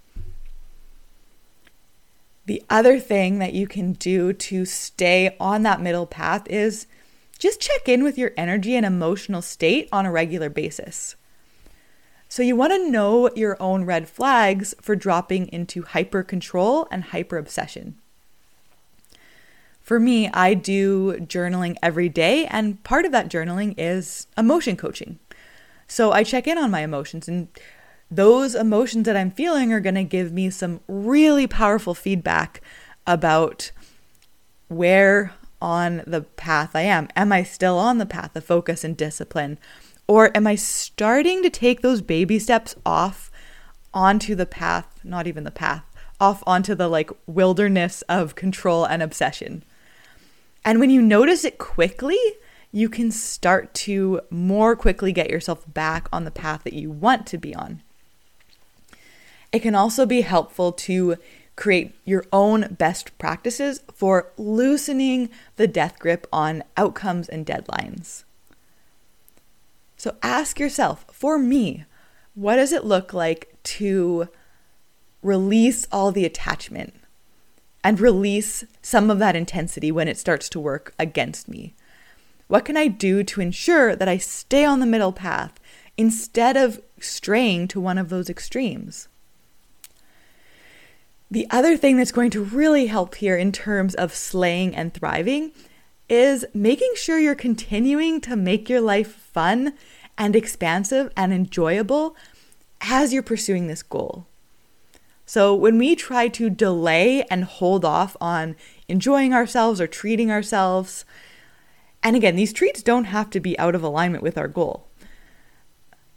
The 2.52 2.66
other 2.70 3.00
thing 3.00 3.40
that 3.40 3.54
you 3.54 3.66
can 3.66 3.94
do 3.94 4.34
to 4.34 4.66
stay 4.66 5.38
on 5.40 5.64
that 5.64 5.80
middle 5.80 6.06
path 6.06 6.46
is 6.50 6.86
just 7.40 7.62
check 7.62 7.88
in 7.88 8.04
with 8.04 8.18
your 8.18 8.34
energy 8.36 8.76
and 8.76 8.86
emotional 8.86 9.42
state 9.42 9.88
on 9.94 10.06
a 10.06 10.12
regular 10.12 10.50
basis. 10.50 11.16
So, 12.28 12.44
you 12.44 12.58
want 12.58 12.74
to 12.74 12.92
know 12.92 13.30
your 13.38 13.56
own 13.62 13.86
red 13.86 14.10
flags 14.10 14.76
for 14.82 14.98
dropping 14.98 15.48
into 15.48 15.84
hyper 15.84 16.24
control 16.24 16.90
and 16.92 17.06
hyper 17.06 17.38
obsession. 17.38 17.96
For 19.82 19.98
me, 19.98 20.28
I 20.34 20.54
do 20.54 21.22
journaling 21.22 21.78
every 21.82 22.10
day, 22.10 22.48
and 22.48 22.84
part 22.84 23.06
of 23.06 23.14
that 23.14 23.30
journaling 23.30 23.76
is 23.78 24.28
emotion 24.38 24.76
coaching. 24.76 25.20
So 25.88 26.12
I 26.12 26.26
check 26.26 26.48
in 26.48 26.58
on 26.58 26.70
my 26.70 26.82
emotions, 26.82 27.30
and 27.30 27.48
those 28.12 28.54
emotions 28.54 29.06
that 29.06 29.15
I'm 29.15 29.32
feeling 29.32 29.71
are 29.71 29.80
going 29.80 29.95
to 29.95 30.04
give 30.04 30.34
me 30.34 30.50
some 30.50 30.82
really 30.88 31.47
powerful 31.47 31.95
feedback 31.95 32.62
about 33.08 33.71
where 34.67 35.34
on 35.62 36.04
the 36.06 36.21
path 36.21 36.76
I 36.76 36.82
am. 36.82 37.08
Am 37.15 37.32
I 37.32 37.43
still 37.43 37.78
on 37.78 38.00
the 38.00 38.06
path 38.06 38.36
of 38.36 38.43
focus 38.43 38.84
and 38.84 38.97
discipline? 38.97 39.58
Or 40.08 40.36
am 40.36 40.45
I 40.45 40.56
starting 40.56 41.41
to 41.43 41.50
take 41.50 41.82
those 41.82 42.02
baby 42.02 42.38
steps 42.38 42.76
off 42.86 43.32
onto 43.93 44.36
the 44.36 44.45
path, 44.45 45.00
not 45.04 45.28
even 45.28 45.45
the 45.45 45.52
path, 45.52 45.86
off 46.19 46.43
onto 46.45 46.76
the 46.76 46.89
like 46.89 47.12
wilderness 47.28 48.02
of 48.04 48.36
control 48.36 48.84
and 48.84 49.02
obsession? 49.02 49.63
And 50.65 50.80
when 50.80 50.89
you 50.89 51.02
notice 51.02 51.45
it 51.45 51.58
quickly, 51.58 52.19
you 52.71 52.89
can 52.89 53.12
start 53.12 53.74
to 53.74 54.21
more 54.30 54.76
quickly 54.76 55.12
get 55.12 55.30
yourself 55.30 55.71
back 55.71 56.08
on 56.12 56.26
the 56.26 56.32
path 56.32 56.63
that 56.63 56.74
you 56.74 56.91
want 56.91 57.26
to 57.28 57.38
be 57.38 57.56
on. 57.56 57.82
It 59.52 59.60
can 59.60 59.76
also 59.76 60.06
be 60.06 60.22
helpful 60.22 60.72
to 60.72 61.18
create 61.56 61.94
your 62.06 62.26
own 62.32 62.76
best 62.78 63.18
practices 63.18 63.82
for 63.94 64.32
loosening 64.38 65.30
the 65.58 65.68
death 65.68 66.00
grip 66.00 66.26
on 66.32 66.64
outcomes 66.78 67.28
and 67.28 67.46
deadlines. 67.46 68.24
So 69.98 70.16
ask 70.24 70.60
yourself, 70.60 71.06
for 71.12 71.38
me, 71.38 71.86
what 72.34 72.56
does 72.56 72.72
it 72.72 72.86
look 72.86 73.14
like 73.14 73.56
to 73.64 74.30
release 75.22 75.86
all 75.92 76.12
the 76.12 76.26
attachment? 76.26 76.96
and 77.84 78.00
release 78.00 78.64
some 78.82 79.10
of 79.10 79.20
that 79.20 79.36
intensity 79.36 79.92
when 79.92 80.08
it 80.08 80.18
starts 80.18 80.50
to 80.50 80.60
work 80.60 80.94
against 81.00 81.48
me? 81.48 81.74
What 82.48 82.66
can 82.66 82.78
I 82.78 82.88
do 82.88 83.24
to 83.24 83.42
ensure 83.42 83.96
that 83.96 84.10
I 84.10 84.18
stay 84.18 84.66
on 84.66 84.80
the 84.80 84.86
middle 84.86 85.14
path 85.14 85.60
instead 85.98 86.58
of 86.58 86.82
straying 87.00 87.68
to 87.70 87.82
one 87.82 87.98
of 87.98 88.10
those 88.10 88.30
extremes? 88.30 89.08
The 91.32 91.48
other 91.50 91.78
thing 91.78 91.96
that's 91.96 92.12
going 92.12 92.30
to 92.32 92.44
really 92.44 92.88
help 92.88 93.15
here 93.15 93.38
in 93.38 93.54
terms 93.54 93.96
of 93.96 94.13
slaying 94.13 94.76
and 94.76 94.94
thriving 94.94 95.54
is 96.10 96.46
making 96.54 96.91
sure 96.96 97.17
you're 97.17 97.36
continuing 97.36 98.20
to 98.20 98.36
make 98.36 98.67
your 98.67 98.82
life 98.82 99.13
fun 99.13 99.74
and 100.17 100.36
expansive 100.36 101.10
and 101.15 101.32
enjoyable 101.32 102.17
as 102.82 103.13
you're 103.13 103.24
pursuing 103.24 103.67
this 103.67 103.82
goal. 103.82 104.28
So, 105.26 105.56
when 105.56 105.78
we 105.78 105.96
try 105.96 106.28
to 106.28 106.50
delay 106.50 107.24
and 107.32 107.46
hold 107.46 107.86
off 107.86 108.17
on 108.20 108.58
enjoying 108.89 109.34
ourselves 109.34 109.80
or 109.80 109.88
treating 109.88 110.30
ourselves, 110.30 111.06
and 112.04 112.17
again, 112.17 112.36
these 112.36 112.52
treats 112.52 112.84
don't 112.84 113.06
have 113.06 113.30
to 113.30 113.39
be 113.39 113.58
out 113.58 113.74
of 113.74 113.84
alignment 113.84 114.22
with 114.22 114.38
our 114.38 114.50
goal. 114.50 114.89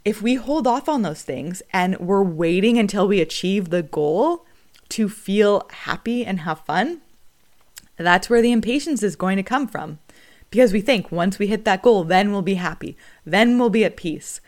If 0.03 0.21
we 0.21 0.35
hold 0.35 0.67
off 0.67 0.89
on 0.89 1.03
those 1.03 1.21
things 1.21 1.63
and 1.71 1.97
we're 1.99 2.21
waiting 2.21 2.77
until 2.77 3.07
we 3.07 3.21
achieve 3.21 3.69
the 3.69 3.81
goal 3.81 4.45
to 4.89 5.09
feel 5.09 5.67
happy 5.71 6.25
and 6.25 6.41
have 6.41 6.59
fun, 6.61 7.01
that's 7.97 8.29
where 8.29 8.41
the 8.41 8.51
impatience 8.51 9.03
is 9.03 9.15
going 9.15 9.37
to 9.37 9.43
come 9.43 9.67
from. 9.67 9.99
Because 10.49 10.73
we 10.73 10.81
think 10.81 11.11
once 11.11 11.39
we 11.39 11.47
hit 11.47 11.65
that 11.65 11.81
goal, 11.81 12.03
then 12.03 12.31
we'll 12.31 12.41
be 12.41 12.55
happy, 12.55 12.95
then 13.25 13.57
we'll 13.57 13.69
be 13.69 13.83
at 13.83 13.97
peace. 13.97 14.41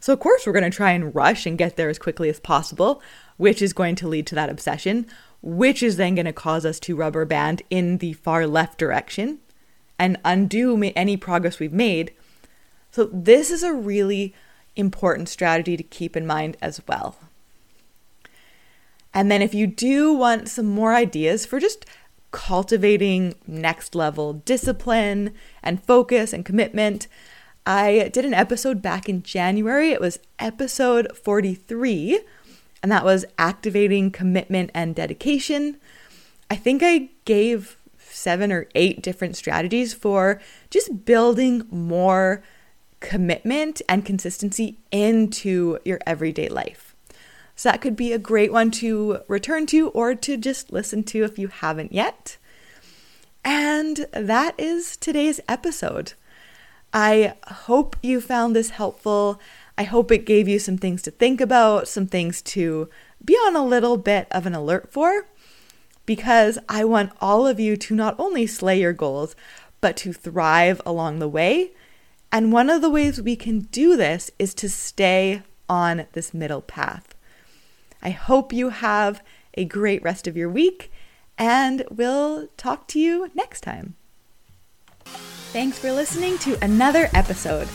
So, 0.00 0.12
of 0.12 0.20
course, 0.20 0.46
we're 0.46 0.52
going 0.52 0.70
to 0.70 0.76
try 0.76 0.92
and 0.92 1.14
rush 1.14 1.46
and 1.46 1.58
get 1.58 1.76
there 1.76 1.88
as 1.88 1.98
quickly 1.98 2.28
as 2.28 2.40
possible, 2.40 3.02
which 3.36 3.62
is 3.62 3.72
going 3.72 3.96
to 3.96 4.08
lead 4.08 4.26
to 4.28 4.34
that 4.34 4.50
obsession, 4.50 5.06
which 5.42 5.82
is 5.82 5.96
then 5.96 6.14
going 6.14 6.26
to 6.26 6.32
cause 6.32 6.64
us 6.64 6.78
to 6.80 6.96
rubber 6.96 7.24
band 7.24 7.62
in 7.70 7.98
the 7.98 8.12
far 8.14 8.46
left 8.46 8.78
direction 8.78 9.38
and 9.98 10.18
undo 10.24 10.80
any 10.94 11.16
progress 11.16 11.58
we've 11.58 11.72
made. 11.72 12.12
So, 12.90 13.10
this 13.12 13.50
is 13.50 13.62
a 13.62 13.72
really 13.72 14.34
important 14.76 15.28
strategy 15.28 15.76
to 15.76 15.82
keep 15.82 16.16
in 16.16 16.26
mind 16.26 16.56
as 16.60 16.80
well. 16.86 17.16
And 19.16 19.30
then, 19.30 19.40
if 19.40 19.54
you 19.54 19.66
do 19.66 20.12
want 20.12 20.46
some 20.46 20.66
more 20.66 20.94
ideas 20.94 21.46
for 21.46 21.58
just 21.58 21.86
cultivating 22.32 23.34
next 23.46 23.94
level 23.94 24.34
discipline 24.34 25.32
and 25.62 25.82
focus 25.82 26.34
and 26.34 26.44
commitment, 26.44 27.08
I 27.64 28.10
did 28.12 28.26
an 28.26 28.34
episode 28.34 28.82
back 28.82 29.08
in 29.08 29.22
January. 29.22 29.90
It 29.90 30.02
was 30.02 30.18
episode 30.38 31.16
43, 31.16 32.20
and 32.82 32.92
that 32.92 33.06
was 33.06 33.24
activating 33.38 34.10
commitment 34.10 34.70
and 34.74 34.94
dedication. 34.94 35.78
I 36.50 36.56
think 36.56 36.82
I 36.82 37.08
gave 37.24 37.78
seven 37.96 38.52
or 38.52 38.68
eight 38.74 39.00
different 39.00 39.34
strategies 39.34 39.94
for 39.94 40.42
just 40.68 41.06
building 41.06 41.66
more 41.70 42.44
commitment 43.00 43.80
and 43.88 44.04
consistency 44.04 44.76
into 44.92 45.78
your 45.86 46.00
everyday 46.06 46.50
life. 46.50 46.85
So 47.56 47.70
that 47.70 47.80
could 47.80 47.96
be 47.96 48.12
a 48.12 48.18
great 48.18 48.52
one 48.52 48.70
to 48.72 49.20
return 49.28 49.66
to 49.66 49.88
or 49.88 50.14
to 50.14 50.36
just 50.36 50.70
listen 50.70 51.02
to 51.04 51.24
if 51.24 51.38
you 51.38 51.48
haven't 51.48 51.92
yet. 51.92 52.36
And 53.44 54.06
that 54.12 54.54
is 54.58 54.96
today's 54.96 55.40
episode. 55.48 56.12
I 56.92 57.34
hope 57.46 57.96
you 58.02 58.20
found 58.20 58.54
this 58.54 58.70
helpful. 58.70 59.40
I 59.78 59.84
hope 59.84 60.12
it 60.12 60.26
gave 60.26 60.48
you 60.48 60.58
some 60.58 60.76
things 60.76 61.00
to 61.02 61.10
think 61.10 61.40
about, 61.40 61.88
some 61.88 62.06
things 62.06 62.42
to 62.42 62.88
be 63.24 63.34
on 63.34 63.56
a 63.56 63.64
little 63.64 63.96
bit 63.96 64.28
of 64.30 64.46
an 64.46 64.54
alert 64.54 64.92
for, 64.92 65.26
because 66.04 66.58
I 66.68 66.84
want 66.84 67.12
all 67.20 67.46
of 67.46 67.58
you 67.58 67.76
to 67.76 67.94
not 67.94 68.16
only 68.18 68.46
slay 68.46 68.80
your 68.80 68.92
goals, 68.92 69.34
but 69.80 69.96
to 69.98 70.12
thrive 70.12 70.80
along 70.84 71.18
the 71.18 71.28
way. 71.28 71.72
And 72.30 72.52
one 72.52 72.68
of 72.68 72.82
the 72.82 72.90
ways 72.90 73.20
we 73.20 73.36
can 73.36 73.60
do 73.60 73.96
this 73.96 74.30
is 74.38 74.52
to 74.54 74.68
stay 74.68 75.42
on 75.68 76.06
this 76.12 76.34
middle 76.34 76.62
path. 76.62 77.15
I 78.02 78.10
hope 78.10 78.52
you 78.52 78.70
have 78.70 79.22
a 79.54 79.64
great 79.64 80.02
rest 80.02 80.26
of 80.26 80.36
your 80.36 80.48
week, 80.48 80.92
and 81.38 81.84
we'll 81.90 82.48
talk 82.56 82.86
to 82.88 83.00
you 83.00 83.30
next 83.34 83.62
time. 83.62 83.94
Thanks 85.04 85.78
for 85.78 85.92
listening 85.92 86.38
to 86.38 86.62
another 86.62 87.08
episode. 87.14 87.68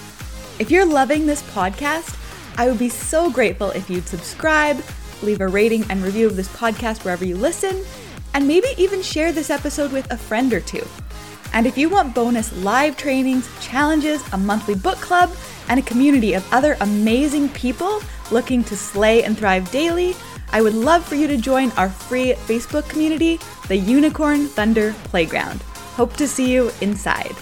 If 0.60 0.70
you're 0.70 0.86
loving 0.86 1.26
this 1.26 1.42
podcast, 1.52 2.18
I 2.58 2.68
would 2.68 2.78
be 2.78 2.90
so 2.90 3.32
grateful 3.32 3.72
if 3.72 3.90
you'd 3.90 4.08
subscribe, 4.08 4.84
leave 5.24 5.42
a 5.42 5.48
rating 5.48 5.86
and 5.90 6.04
review 6.04 6.28
of 6.28 6.36
this 6.36 6.50
podcast 6.50 7.04
wherever 7.04 7.26
you 7.26 7.36
listen, 7.36 7.84
and 8.34 8.48
maybe 8.48 8.68
even 8.78 9.02
share 9.02 9.32
this 9.32 9.50
episode 9.50 9.92
with 9.92 10.12
a 10.12 10.18
friend 10.18 10.54
or 10.54 10.60
two. 10.60 10.86
And 11.54 11.66
if 11.66 11.78
you 11.78 11.90
want 11.90 12.16
bonus 12.16 12.56
live 12.64 12.96
trainings, 12.96 13.50
challenges, 13.62 14.24
a 14.32 14.38
monthly 14.38 14.76
book 14.76 14.98
club, 14.98 15.36
and 15.68 15.80
a 15.80 15.84
community 15.84 16.34
of 16.34 16.54
other 16.54 16.78
amazing 16.82 17.50
people 17.50 18.02
looking 18.32 18.64
to 18.66 18.78
slay 18.78 19.24
and 19.24 19.38
thrive 19.38 19.70
daily, 19.72 20.16
I 20.52 20.62
would 20.62 20.74
love 20.74 21.06
for 21.06 21.16
you 21.16 21.28
to 21.28 21.38
join 21.38 21.72
our 21.72 21.90
free 21.90 22.34
Facebook 22.34 22.88
community, 22.90 23.40
the 23.68 23.78
Unicorn 23.78 24.48
Thunder 24.48 24.94
Playground. 25.06 25.62
Hope 25.96 26.14
to 26.18 26.28
see 26.28 26.52
you 26.52 26.72
inside. 26.82 27.36